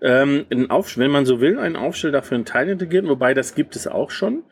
Ähm, 0.01 0.47
ein 0.51 0.71
Auf, 0.71 0.97
wenn 0.99 1.11
man 1.11 1.27
so 1.27 1.41
will, 1.41 1.59
ein 1.59 1.77
Aufstelldach 1.77 2.25
für 2.25 2.35
einen 2.35 2.45
Teilintegrierten, 2.45 3.09
wobei 3.09 3.35
das 3.35 3.55
gibt 3.55 3.77
es 3.77 3.87
auch 3.87 4.11
schon, 4.11 4.43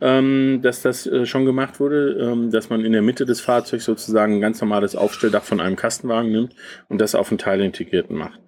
ähm, 0.00 0.60
dass 0.62 0.82
das 0.82 1.06
äh, 1.06 1.26
schon 1.26 1.44
gemacht 1.44 1.80
wurde, 1.80 2.18
ähm, 2.20 2.50
dass 2.50 2.70
man 2.70 2.84
in 2.84 2.92
der 2.92 3.02
Mitte 3.02 3.24
des 3.24 3.40
Fahrzeugs 3.40 3.84
sozusagen 3.84 4.36
ein 4.36 4.40
ganz 4.40 4.60
normales 4.60 4.96
Aufstelldach 4.96 5.44
von 5.44 5.60
einem 5.60 5.76
Kastenwagen 5.76 6.32
nimmt 6.32 6.54
und 6.88 7.00
das 7.00 7.14
auf 7.14 7.30
einen 7.30 7.38
Teilintegrierten 7.38 8.16
macht. 8.16 8.40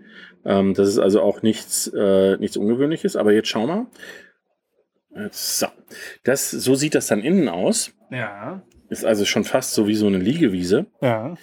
Ähm, 0.44 0.75
das 0.75 0.88
ist 0.88 0.99
also 0.99 1.23
auch 1.23 1.42
nichts, 1.42 1.87
äh, 1.94 2.37
nichts 2.38 2.57
Ungewöhnliches, 2.57 3.16
aber 3.16 3.33
jetzt 3.33 3.49
schau 3.49 3.66
mal. 3.66 3.87
So. 5.31 5.68
Das, 6.25 6.51
so 6.51 6.75
sieht 6.75 6.97
das 6.97 7.07
dann 7.07 7.20
innen 7.20 7.49
aus. 7.49 7.92
Ja. 8.11 8.62
Ist 8.88 9.05
also 9.05 9.25
schon 9.25 9.44
fast 9.44 9.75
so 9.75 9.87
wie 9.87 9.94
so 9.94 10.09
eine 10.09 10.18
Liegewiese. 10.18 10.87
Ja. 11.01 11.37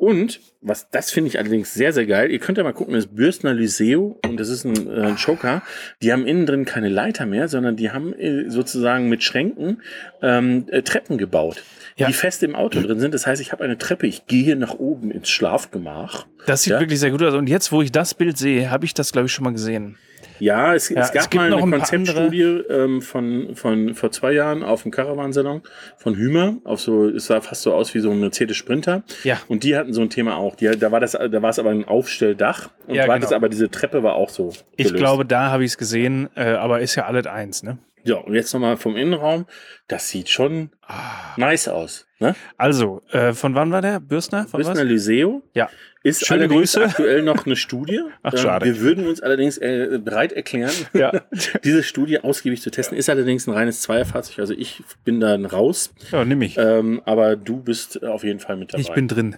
Und, 0.00 0.40
was 0.62 0.88
das 0.88 1.10
finde 1.10 1.28
ich 1.28 1.38
allerdings 1.38 1.74
sehr, 1.74 1.92
sehr 1.92 2.06
geil, 2.06 2.30
ihr 2.30 2.38
könnt 2.38 2.56
ja 2.56 2.64
mal 2.64 2.72
gucken, 2.72 2.94
das 2.94 3.04
ist 3.04 3.14
Bürstner 3.14 3.52
Lyseo 3.52 4.18
und 4.26 4.40
das 4.40 4.48
ist 4.48 4.64
ein, 4.64 4.88
äh, 4.88 5.02
ein 5.02 5.16
Choker. 5.16 5.60
Die 6.00 6.10
haben 6.10 6.26
innen 6.26 6.46
drin 6.46 6.64
keine 6.64 6.88
Leiter 6.88 7.26
mehr, 7.26 7.48
sondern 7.48 7.76
die 7.76 7.90
haben 7.90 8.14
äh, 8.14 8.48
sozusagen 8.48 9.10
mit 9.10 9.22
Schränken 9.22 9.82
ähm, 10.22 10.64
äh, 10.70 10.80
Treppen 10.80 11.18
gebaut, 11.18 11.62
Ja. 11.96 12.06
die 12.06 12.14
fest 12.14 12.42
im 12.42 12.54
Auto 12.54 12.80
drin 12.80 12.98
sind. 12.98 13.12
Das 13.12 13.26
heißt, 13.26 13.42
ich 13.42 13.52
habe 13.52 13.62
eine 13.62 13.76
Treppe, 13.76 14.06
ich 14.06 14.26
gehe 14.26 14.56
nach 14.56 14.72
oben 14.72 15.10
ins 15.10 15.28
Schlafgemach. 15.28 16.26
Das 16.46 16.62
sieht 16.62 16.72
Ja. 16.72 16.80
wirklich 16.80 16.98
sehr 16.98 17.10
gut 17.10 17.22
aus. 17.22 17.34
Und 17.34 17.50
jetzt, 17.50 17.70
wo 17.70 17.82
ich 17.82 17.92
das 17.92 18.14
Bild 18.14 18.38
sehe, 18.38 18.70
habe 18.70 18.86
ich 18.86 18.94
das, 18.94 19.12
glaube 19.12 19.26
ich, 19.26 19.32
schon 19.32 19.44
mal 19.44 19.52
gesehen. 19.52 19.98
Ja, 20.40 20.74
es, 20.74 20.88
Ja, 20.88 21.02
es 21.02 21.12
gab 21.12 21.28
es 21.30 21.34
mal 21.34 21.52
eine 21.52 21.60
Konzeptstudie 21.60 22.42
ähm, 22.68 23.02
von, 23.02 23.54
von 23.54 23.94
vor 23.94 24.10
zwei 24.10 24.32
Jahren 24.32 24.62
auf 24.62 24.82
dem 24.82 24.90
Caravansalon 24.90 25.62
von 25.98 26.14
Hümer. 26.16 26.56
Auf 26.64 26.80
so, 26.80 27.08
es 27.08 27.26
sah 27.26 27.40
fast 27.40 27.62
so 27.62 27.72
aus 27.74 27.94
wie 27.94 28.00
so 28.00 28.10
ein 28.10 28.20
Mercedes 28.20 28.56
Sprinter. 28.56 29.02
Ja. 29.22 29.38
Und 29.48 29.62
die 29.64 29.76
hatten 29.76 29.92
so 29.92 30.00
ein 30.00 30.10
Thema 30.10 30.36
auch. 30.36 30.56
Die, 30.56 30.66
da 30.66 30.90
war 30.90 31.00
das, 31.00 31.12
da 31.12 31.42
war 31.42 31.50
es 31.50 31.58
aber 31.58 31.70
ein 31.70 31.84
Aufstelldach. 31.84 32.70
Und 32.86 32.94
Ja, 32.94 33.06
war 33.06 33.16
genau. 33.18 33.26
das 33.28 33.32
aber 33.32 33.48
diese 33.48 33.70
Treppe 33.70 34.02
war 34.02 34.14
auch 34.14 34.30
so. 34.30 34.52
Ich 34.76 34.86
gelöst. 34.86 34.96
glaube, 34.96 35.24
da 35.24 35.50
habe 35.50 35.64
ich 35.64 35.72
es 35.72 35.78
gesehen, 35.78 36.28
äh, 36.34 36.44
aber 36.54 36.80
ist 36.80 36.94
ja 36.96 37.06
alles 37.06 37.26
eins, 37.26 37.62
ne? 37.62 37.78
Ja, 38.02 38.16
und 38.16 38.34
jetzt 38.34 38.54
nochmal 38.54 38.78
vom 38.78 38.96
Innenraum. 38.96 39.44
Das 39.86 40.08
sieht 40.08 40.30
schon 40.30 40.70
Ah. 40.86 41.34
nice 41.36 41.68
aus. 41.68 42.06
Ne? 42.18 42.34
Also, 42.56 43.02
äh, 43.10 43.34
von 43.34 43.54
wann 43.54 43.70
war 43.72 43.82
der? 43.82 44.00
Bürstner? 44.00 44.46
Von 44.46 44.62
Bürstner 44.62 44.84
Lyseo 44.84 45.42
Ja. 45.54 45.68
Ist 46.02 46.26
Schöne 46.26 46.40
allerdings 46.44 46.72
Grüße. 46.74 46.84
aktuell 46.84 47.22
noch 47.22 47.44
eine 47.46 47.56
Studie. 47.56 48.00
Ach, 48.22 48.32
Ähm, 48.32 48.38
schade. 48.38 48.66
Wir 48.66 48.80
würden 48.80 49.06
uns 49.06 49.20
allerdings 49.20 49.58
äh, 49.58 49.98
bereit 50.02 50.32
erklären, 50.32 50.72
Ja. 50.92 51.12
diese 51.64 51.82
Studie 51.82 52.18
ausgiebig 52.20 52.62
zu 52.62 52.70
testen. 52.70 52.96
Ist 52.96 53.10
allerdings 53.10 53.46
ein 53.46 53.52
reines 53.52 53.82
Zweierfahrzeug. 53.82 54.38
Also 54.38 54.54
ich 54.54 54.82
bin 55.04 55.20
dann 55.20 55.44
raus. 55.44 55.92
ja, 56.10 56.24
nimm 56.24 56.42
ich. 56.42 56.56
Ähm, 56.58 57.02
aber 57.04 57.36
du 57.36 57.58
bist 57.62 58.02
auf 58.04 58.24
jeden 58.24 58.40
Fall 58.40 58.56
mit 58.56 58.72
dabei. 58.72 58.80
Ich 58.82 58.92
bin 58.92 59.08
drin. 59.08 59.36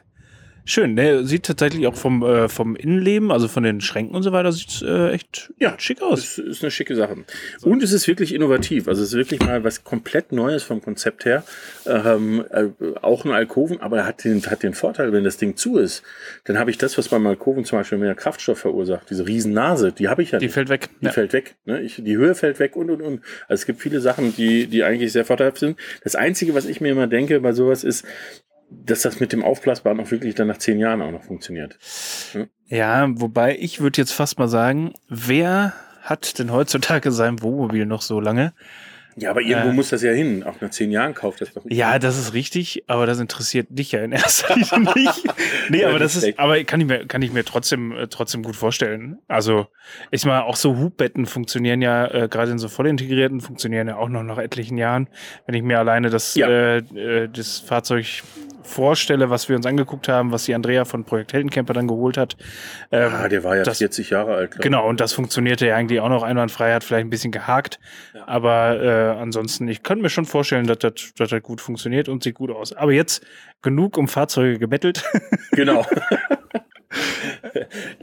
Schön, 0.65 0.95
ne? 0.95 1.25
Sieht 1.25 1.43
tatsächlich 1.45 1.87
auch 1.89 1.97
vom, 1.97 2.23
äh, 2.23 2.49
vom 2.49 2.77
Innenleben, 2.77 3.33
also 3.33 3.49
von 3.49 3.65
den 3.65 3.81
Schränken 3.81 4.15
und 4.15 4.23
so 4.23 4.31
weiter, 4.31 4.53
sieht 4.53 4.81
äh, 4.83 5.11
echt 5.11 5.53
Ja, 5.59 5.75
schick 5.79 6.01
aus. 6.03 6.21
Das 6.21 6.39
ist 6.39 6.63
eine 6.63 6.71
schicke 6.71 6.95
Sache. 6.95 7.17
Und 7.63 7.83
es 7.83 7.93
ist 7.93 8.07
wirklich 8.07 8.33
innovativ. 8.33 8.87
Also 8.87 9.03
es 9.03 9.09
ist 9.09 9.15
wirklich 9.17 9.41
mal 9.41 9.65
was 9.65 9.83
komplett 9.83 10.31
Neues 10.31 10.63
vom 10.63 10.81
Konzept 10.81 11.25
her. 11.25 11.43
Ähm, 11.85 12.45
äh, 12.51 12.69
auch 13.01 13.25
ein 13.25 13.33
Alkoven, 13.33 13.81
aber 13.81 13.99
er 13.99 14.07
hat 14.07 14.23
den, 14.25 14.41
hat 14.47 14.63
den 14.63 14.75
Vorteil, 14.75 15.13
wenn 15.13 15.25
das 15.25 15.37
Ding 15.37 15.57
zu 15.57 15.79
ist, 15.79 16.03
dann 16.45 16.59
habe 16.59 16.71
ich 16.71 16.79
das, 16.79 16.97
was 16.97 17.09
beim 17.09 17.27
Alkoven 17.27 17.65
zum 17.65 17.79
Beispiel 17.81 17.99
mehr 17.99 18.15
Kraftstoff 18.15 18.59
verursacht. 18.61 19.11
Diese 19.11 19.27
riesen 19.27 19.53
Nase, 19.53 19.91
die 19.93 20.09
habe 20.09 20.23
ich 20.23 20.31
ja 20.31 20.39
Die 20.39 20.47
nicht. 20.47 20.55
fällt 20.55 20.69
weg. 20.69 20.91
Die 21.01 21.07
Ja. 21.07 21.13
fällt 21.13 21.33
weg. 21.33 21.57
Ne? 21.65 21.81
Ich, 21.83 21.97
die 22.05 22.17
Höhe 22.17 22.35
fällt 22.37 22.61
weg 22.61 22.77
und 22.77 22.89
und 22.91 23.03
und. 23.03 23.21
Also 23.49 23.63
es 23.63 23.67
gibt 23.67 23.81
viele 23.81 24.01
Sachen, 24.01 24.35
die, 24.37 24.69
die 24.69 24.85
eigentlich 24.85 25.11
sehr 25.13 25.25
vorteilhaft 25.25 25.59
sind. 25.59 25.77
Das 26.05 26.15
Einzige, 26.15 26.55
was 26.55 26.67
ich 26.67 26.81
mir 26.81 26.91
immer 26.93 27.09
denke 27.09 27.41
bei 27.41 27.53
sowas 27.53 27.83
ist, 27.83 28.05
dass 28.85 29.03
das 29.03 29.21
mit 29.21 29.33
dem 29.33 29.45
Aufblasbaren 29.45 30.01
auch 30.01 30.11
wirklich 30.11 30.35
dann 30.35 30.49
nach 30.49 30.59
zehn 30.59 30.79
Jahren 30.79 31.03
auch 31.03 31.11
noch 31.11 31.23
funktioniert. 31.23 31.79
Ja, 32.67 33.09
wobei 33.21 33.57
ich 33.59 33.81
würde 33.81 34.01
jetzt 34.01 34.13
fast 34.13 34.39
mal 34.39 34.49
sagen, 34.49 34.95
wer 35.09 35.73
hat 36.03 36.39
denn 36.39 36.53
heutzutage 36.53 37.13
sein 37.13 37.43
Wohnmobil 37.43 37.87
noch 37.87 38.03
so 38.03 38.21
lange? 38.21 38.53
Ja, 39.17 39.31
aber 39.31 39.41
irgendwo 39.43 39.69
Äh. 39.71 39.73
muss 39.75 39.91
das 39.91 40.03
ja 40.03 40.13
hin. 40.13 40.43
Auch 40.43 40.61
nach 40.61 40.71
zehn 40.71 40.91
Jahren 40.91 41.15
kauft 41.15 41.41
das 41.41 41.53
doch. 41.53 41.63
Ja, 41.69 41.99
das 41.99 42.19
ist 42.19 42.33
richtig, 42.35 42.85
aber 42.87 43.07
das 43.07 43.19
interessiert 43.21 43.67
dich 43.71 43.93
ja 43.93 44.01
in 44.03 44.13
erster 44.13 44.55
Linie 44.57 44.93
nicht. 44.95 45.25
Nee, 45.69 45.85
aber 45.85 45.99
das 45.99 46.17
ist 46.17 46.39
aber 46.39 46.63
kann 46.65 46.81
ich 46.81 46.87
mir, 46.87 47.07
kann 47.07 47.21
ich 47.23 47.33
mir 47.33 47.45
trotzdem, 47.45 47.93
äh, 47.93 48.07
trotzdem 48.09 48.43
gut 48.43 48.57
vorstellen. 48.57 49.19
Also, 49.29 49.67
ich 50.11 50.25
meine, 50.25 50.45
auch 50.45 50.57
so 50.57 50.77
Hubbetten 50.79 51.27
funktionieren 51.27 51.83
ja, 51.83 52.07
äh, 52.07 52.29
gerade 52.29 52.51
in 52.53 52.59
so 52.59 52.69
voll 52.69 52.87
integrierten, 52.87 53.41
funktionieren 53.41 53.89
ja 53.89 53.97
auch 53.97 54.09
noch 54.09 54.23
nach 54.23 54.39
etlichen 54.39 54.79
Jahren. 54.79 55.09
Wenn 55.47 55.55
ich 55.55 55.63
mir 55.63 55.79
alleine 55.79 56.09
das, 56.11 56.35
Ja. 56.35 56.49
äh, 56.49 56.77
äh, 56.79 57.29
das 57.29 57.59
Fahrzeug 57.59 58.07
vorstelle, 58.65 59.29
was 59.29 59.49
wir 59.49 59.57
uns 59.57 59.67
angeguckt 59.67 60.07
haben, 60.09 60.31
was 60.31 60.45
die 60.45 60.55
Andrea 60.55 60.85
von 60.85 61.05
Projekt 61.05 61.33
Heldencamper 61.33 61.73
dann 61.75 61.89
geholt 61.89 62.17
hat. 62.17 62.37
Ähm, 62.93 63.13
Ah, 63.13 63.29
der 63.29 63.43
war 63.43 63.57
ja 63.57 63.65
das- 63.65 63.79
40 63.79 64.11
Jahre 64.11 64.35
alt. 64.35 64.57
Genau, 64.61 64.89
und 64.89 65.01
das 65.01 65.13
funktionierte 65.13 65.67
ja 65.67 65.75
eigentlich 65.77 66.01
auch 66.01 66.09
noch 66.09 66.23
einwandfrei, 66.23 66.73
hat 66.73 66.85
vielleicht 66.85 67.05
ein 67.07 67.11
bisschen 67.11 67.33
gehakt. 67.33 67.81
Ja. 68.15 68.27
Aber 68.29 68.81
äh, 68.81 69.02
ansonsten, 69.03 69.69
ich 69.69 69.83
könnte 69.83 70.03
mir 70.03 70.11
schon 70.11 70.27
vorstellen, 70.27 70.67
dass 70.67 70.79
das, 70.79 70.93
dass 71.17 71.31
das 71.31 71.43
gut 71.43 71.61
funktioniert 71.61 72.09
und 72.09 72.23
sieht 72.23 72.35
gut 72.35 72.51
aus. 72.51 72.73
Aber 72.73 72.93
jetzt 72.93 73.25
genug 73.63 73.99
um 73.99 74.09
Fahrzeuge 74.09 74.59
gebettelt. 74.59 75.05
Genau. 75.55 75.85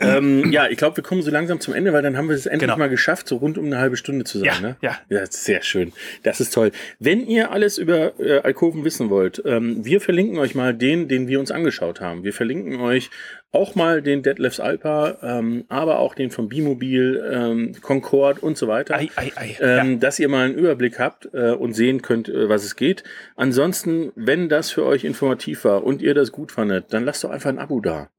ähm, 0.02 0.52
ja, 0.52 0.68
ich 0.68 0.78
glaube, 0.78 0.98
wir 0.98 1.04
kommen 1.04 1.22
so 1.22 1.32
langsam 1.32 1.60
zum 1.60 1.74
Ende, 1.74 1.94
weil 1.94 2.02
dann 2.02 2.18
haben 2.18 2.30
wir 2.30 2.36
es 2.36 2.46
endlich 2.46 2.68
Genau. 2.68 2.78
mal 2.78 2.90
geschafft, 2.90 3.28
so 3.28 3.38
rund 3.38 3.58
um 3.58 3.66
eine 3.66 3.78
halbe 3.78 3.98
Stunde 3.98 4.26
zu 4.26 4.40
sein. 4.40 4.48
Ja, 4.48 4.60
ne? 4.60 4.76
ja. 4.82 4.98
Ja, 5.10 5.26
sehr 5.26 5.62
schön. 5.62 5.94
Das 6.24 6.40
ist 6.40 6.54
toll. 6.54 6.72
Wenn 7.00 7.26
ihr 7.26 7.52
alles 7.52 7.78
über 7.78 8.20
äh, 8.20 8.40
Alkoven 8.40 8.84
wissen 8.86 9.10
wollt, 9.10 9.42
ähm, 9.46 9.84
wir 9.86 10.02
verlinken 10.02 10.38
euch 10.38 10.56
mal 10.56 10.74
den, 10.74 11.08
den 11.08 11.28
wir 11.28 11.40
uns 11.40 11.52
angeschaut 11.52 12.02
haben. 12.02 12.24
Wir 12.24 12.34
verlinken 12.34 12.80
euch 12.80 13.10
auch 13.52 13.76
mal 13.76 14.02
den 14.02 14.22
Detlefs 14.22 14.60
Alpa, 14.60 15.18
ähm, 15.24 15.66
aber 15.70 16.00
auch 16.00 16.14
den 16.14 16.30
von 16.30 16.50
Bimobil, 16.50 17.24
ähm, 17.32 17.74
Concorde 17.82 18.42
und 18.42 18.58
so 18.58 18.68
weiter. 18.68 18.96
ei, 19.16 19.32
ei. 19.36 19.58
ähm, 19.60 20.00
dass 20.00 20.20
ihr 20.20 20.30
mal 20.30 20.46
einen 20.46 20.56
Überblick 20.56 21.00
habt 21.00 21.30
äh, 21.34 21.52
und 21.52 21.74
sehen 21.74 22.02
könnt, 22.02 22.30
äh, 22.30 22.48
was 22.48 22.64
es 22.64 22.76
geht. 22.76 23.04
Ansonsten, 23.36 24.12
wenn 24.16 24.50
das 24.50 24.72
für 24.72 24.86
euch 24.86 25.04
informativ 25.04 25.66
war 25.66 25.84
und 25.84 26.02
ihr 26.02 26.14
das 26.14 26.32
gut 26.32 26.52
fandet, 26.52 26.94
dann 26.94 27.06
lasst 27.06 27.24
doch 27.24 27.32
einfach 27.32 27.50
ein 27.50 27.60
Abo 27.60 27.80
da. 27.80 28.10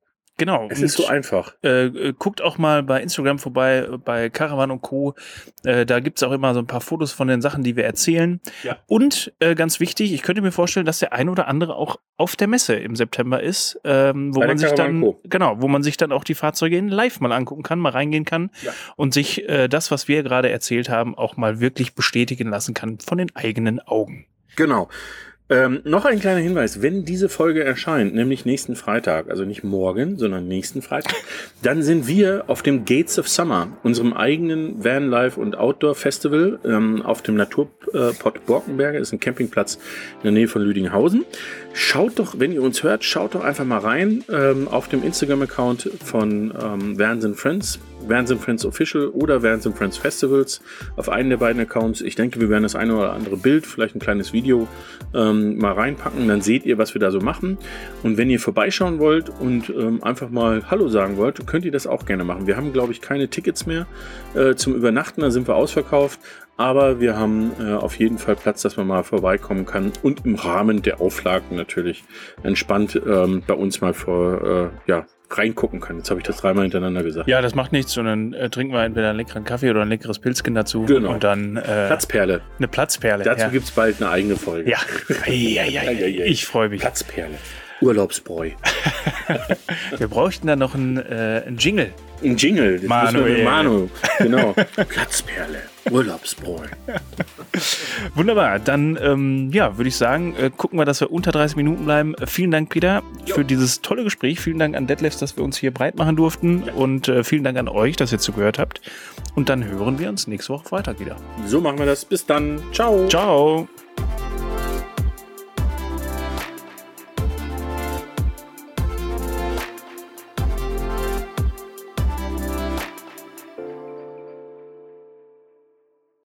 Genau. 0.40 0.68
Es 0.70 0.78
und, 0.78 0.84
ist 0.86 0.94
so 0.96 1.06
einfach. 1.06 1.54
äh, 1.62 1.84
äh, 1.84 2.14
guckt 2.18 2.40
auch 2.40 2.56
mal 2.56 2.82
bei 2.82 3.02
Instagram 3.02 3.38
vorbei, 3.38 3.86
bei 4.02 4.30
Caravan 4.30 4.70
und 4.70 4.80
Co. 4.80 5.14
Äh, 5.64 5.84
da 5.84 6.00
gibt's 6.00 6.22
auch 6.22 6.32
immer 6.32 6.54
so 6.54 6.60
ein 6.60 6.66
paar 6.66 6.80
Fotos 6.80 7.12
von 7.12 7.28
den 7.28 7.42
Sachen, 7.42 7.62
die 7.62 7.76
wir 7.76 7.84
erzählen. 7.84 8.40
Ja. 8.62 8.78
Und 8.86 9.34
äh, 9.40 9.54
ganz 9.54 9.80
wichtig, 9.80 10.14
ich 10.14 10.22
könnte 10.22 10.40
mir 10.40 10.50
vorstellen, 10.50 10.86
dass 10.86 10.98
der 10.98 11.12
ein 11.12 11.28
oder 11.28 11.46
andere 11.46 11.76
auch 11.76 11.96
auf 12.16 12.36
der 12.36 12.48
Messe 12.48 12.74
im 12.74 12.96
September 12.96 13.42
ist, 13.42 13.78
ähm, 13.84 14.34
wo 14.34 14.40
Bei 14.40 14.46
man 14.46 14.56
sich 14.56 14.74
Caravan 14.74 15.02
dann 15.02 15.14
genau, 15.24 15.60
wo 15.60 15.68
man 15.68 15.82
sich 15.82 15.98
dann 15.98 16.10
auch 16.10 16.24
die 16.24 16.34
Fahrzeuge 16.34 16.78
in 16.78 16.88
live 16.88 17.20
mal 17.20 17.32
angucken 17.32 17.62
kann, 17.62 17.78
mal 17.78 17.90
reingehen 17.92 18.24
kann 18.24 18.48
Ja. 18.62 18.72
und 18.96 19.12
sich 19.12 19.46
äh, 19.46 19.68
das, 19.68 19.90
was 19.90 20.08
wir 20.08 20.22
gerade 20.22 20.48
erzählt 20.48 20.88
haben, 20.88 21.14
auch 21.18 21.36
mal 21.36 21.60
wirklich 21.60 21.94
bestätigen 21.94 22.48
lassen 22.48 22.72
kann 22.72 22.98
von 22.98 23.18
den 23.18 23.36
eigenen 23.36 23.78
Augen. 23.80 24.24
Genau. 24.56 24.88
Ähm, 25.50 25.80
noch 25.82 26.04
ein 26.04 26.20
kleiner 26.20 26.38
Hinweis, 26.38 26.80
wenn 26.80 27.04
diese 27.04 27.28
Folge 27.28 27.64
erscheint, 27.64 28.14
nämlich 28.14 28.44
nächsten 28.44 28.76
Freitag, 28.76 29.28
also 29.28 29.44
nicht 29.44 29.64
morgen, 29.64 30.16
sondern 30.16 30.46
nächsten 30.46 30.80
Freitag, 30.80 31.16
dann 31.60 31.82
sind 31.82 32.06
wir 32.06 32.44
auf 32.46 32.62
dem 32.62 32.84
Gates 32.84 33.18
of 33.18 33.28
Summer, 33.28 33.66
unserem 33.82 34.12
eigenen 34.12 34.84
Van 34.84 35.08
Life 35.08 35.40
und 35.40 35.58
Outdoor 35.58 35.96
Festival 35.96 36.60
ähm, 36.64 37.02
auf 37.02 37.22
dem 37.22 37.34
Naturpott 37.34 38.46
Borkenberge, 38.46 38.98
ist 38.98 39.12
ein 39.12 39.18
Campingplatz 39.18 39.74
in 39.74 40.22
der 40.22 40.32
Nähe 40.32 40.46
von 40.46 40.62
Lüdinghausen. 40.62 41.24
Schaut 41.72 42.20
doch, 42.20 42.38
wenn 42.38 42.52
ihr 42.52 42.62
uns 42.62 42.84
hört, 42.84 43.02
schaut 43.02 43.34
doch 43.34 43.42
einfach 43.42 43.64
mal 43.64 43.78
rein 43.78 44.22
ähm, 44.30 44.68
auf 44.68 44.86
dem 44.86 45.02
Instagram-Account 45.02 45.90
von 46.04 46.54
ähm, 46.62 46.96
Vans 46.96 47.24
and 47.24 47.36
Friends, 47.36 47.80
Vans 48.08 48.30
and 48.30 48.40
Friends 48.40 48.64
Official 48.64 49.08
oder 49.08 49.42
Vans 49.42 49.66
and 49.66 49.76
Friends 49.76 49.96
Festivals 49.96 50.60
auf 50.96 51.08
einen 51.08 51.30
der 51.30 51.36
beiden 51.36 51.60
Accounts. 51.60 52.00
Ich 52.00 52.14
denke, 52.14 52.40
wir 52.40 52.48
werden 52.48 52.62
das 52.62 52.74
eine 52.74 52.96
oder 52.96 53.12
andere 53.12 53.36
Bild, 53.36 53.66
vielleicht 53.66 53.94
ein 53.94 54.00
kleines 54.00 54.32
Video 54.32 54.68
ähm, 55.14 55.58
mal 55.58 55.72
reinpacken. 55.72 56.28
Dann 56.28 56.40
seht 56.40 56.64
ihr, 56.64 56.78
was 56.78 56.94
wir 56.94 57.00
da 57.00 57.10
so 57.10 57.20
machen. 57.20 57.58
Und 58.02 58.16
wenn 58.16 58.30
ihr 58.30 58.40
vorbeischauen 58.40 58.98
wollt 58.98 59.28
und 59.28 59.70
ähm, 59.70 60.02
einfach 60.02 60.30
mal 60.30 60.70
Hallo 60.70 60.88
sagen 60.88 61.16
wollt, 61.16 61.46
könnt 61.46 61.64
ihr 61.64 61.72
das 61.72 61.86
auch 61.86 62.06
gerne 62.06 62.24
machen. 62.24 62.46
Wir 62.46 62.56
haben, 62.56 62.72
glaube 62.72 62.92
ich, 62.92 63.00
keine 63.00 63.28
Tickets 63.28 63.66
mehr 63.66 63.86
äh, 64.34 64.54
zum 64.54 64.74
Übernachten. 64.74 65.20
Da 65.20 65.30
sind 65.30 65.48
wir 65.48 65.54
ausverkauft. 65.54 66.20
Aber 66.60 67.00
wir 67.00 67.16
haben 67.16 67.52
äh, 67.58 67.72
auf 67.72 67.98
jeden 67.98 68.18
Fall 68.18 68.36
Platz, 68.36 68.60
dass 68.60 68.76
man 68.76 68.86
mal 68.86 69.02
vorbeikommen 69.02 69.64
kann 69.64 69.92
und 70.02 70.26
im 70.26 70.34
Rahmen 70.34 70.82
der 70.82 71.00
Auflagen 71.00 71.56
natürlich 71.56 72.04
entspannt 72.42 73.00
ähm, 73.06 73.42
bei 73.46 73.54
uns 73.54 73.80
mal 73.80 73.94
vor, 73.94 74.70
äh, 74.86 74.90
ja, 74.90 75.06
reingucken 75.38 75.80
kann. 75.80 75.98
Jetzt 75.98 76.10
habe 76.10 76.20
ich 76.20 76.26
das 76.26 76.38
dreimal 76.38 76.64
hintereinander 76.64 77.02
gesagt. 77.02 77.28
Ja, 77.28 77.40
das 77.40 77.54
macht 77.54 77.72
nichts, 77.72 77.92
sondern 77.92 78.32
äh, 78.32 78.50
trinken 78.50 78.72
wir 78.72 78.82
entweder 78.84 79.10
einen 79.10 79.18
leckeren 79.18 79.44
Kaffee 79.44 79.70
oder 79.70 79.82
ein 79.82 79.88
leckeres 79.88 80.18
Pilzchen 80.18 80.54
dazu 80.54 80.84
Genau. 80.84 81.12
und 81.12 81.24
dann 81.24 81.56
äh, 81.56 81.62
Platzperle. 81.62 82.40
eine 82.58 82.68
Platzperle. 82.68 83.24
Dazu 83.24 83.42
ja. 83.42 83.48
gibt 83.48 83.64
es 83.64 83.70
bald 83.70 84.00
eine 84.00 84.10
eigene 84.10 84.36
Folge. 84.36 84.70
Ja, 84.70 84.78
ja, 85.26 85.64
ja, 85.64 85.82
ja, 85.82 86.06
ja. 86.06 86.24
ich 86.24 86.46
freue 86.46 86.68
mich. 86.68 86.80
Platzperle. 86.80 87.38
Urlaubsbräu. 87.80 88.50
Wir 89.96 90.08
bräuchten 90.08 90.46
dann 90.46 90.58
noch 90.58 90.74
einen, 90.74 90.98
äh, 90.98 91.42
einen 91.46 91.56
Jingle. 91.56 91.92
Ein 92.22 92.36
Jingle. 92.36 92.80
Manuel. 92.86 93.44
Manu. 93.44 93.88
Genau. 94.18 94.54
Platzperle. 94.88 95.62
Urlaubsbräu. 95.90 96.66
Wunderbar. 98.14 98.58
Dann 98.58 98.98
ähm, 99.00 99.50
ja, 99.52 99.76
würde 99.76 99.88
ich 99.88 99.96
sagen, 99.96 100.34
äh, 100.36 100.50
gucken 100.54 100.78
wir, 100.78 100.84
dass 100.84 101.00
wir 101.00 101.10
unter 101.10 101.32
30 101.32 101.56
Minuten 101.56 101.84
bleiben. 101.84 102.14
Äh, 102.14 102.26
vielen 102.26 102.50
Dank, 102.50 102.70
Peter, 102.70 103.02
für 103.26 103.44
dieses 103.44 103.80
tolle 103.80 104.04
Gespräch. 104.04 104.40
Vielen 104.40 104.58
Dank 104.58 104.76
an 104.76 104.86
Detlefs, 104.86 105.18
dass 105.18 105.36
wir 105.36 105.44
uns 105.44 105.56
hier 105.56 105.72
breit 105.72 105.96
machen 105.96 106.16
durften. 106.16 106.62
Und 106.62 107.08
äh, 107.08 107.24
vielen 107.24 107.44
Dank 107.44 107.58
an 107.58 107.68
euch, 107.68 107.96
dass 107.96 108.12
ihr 108.12 108.18
zugehört 108.18 108.58
habt. 108.58 108.80
Und 109.34 109.48
dann 109.48 109.64
hören 109.64 109.98
wir 109.98 110.08
uns 110.08 110.26
nächste 110.26 110.52
Woche 110.52 110.68
Freitag 110.68 111.00
wieder. 111.00 111.16
So 111.46 111.60
machen 111.60 111.78
wir 111.78 111.86
das. 111.86 112.04
Bis 112.04 112.26
dann. 112.26 112.60
Ciao. 112.72 113.08
Ciao. 113.08 113.68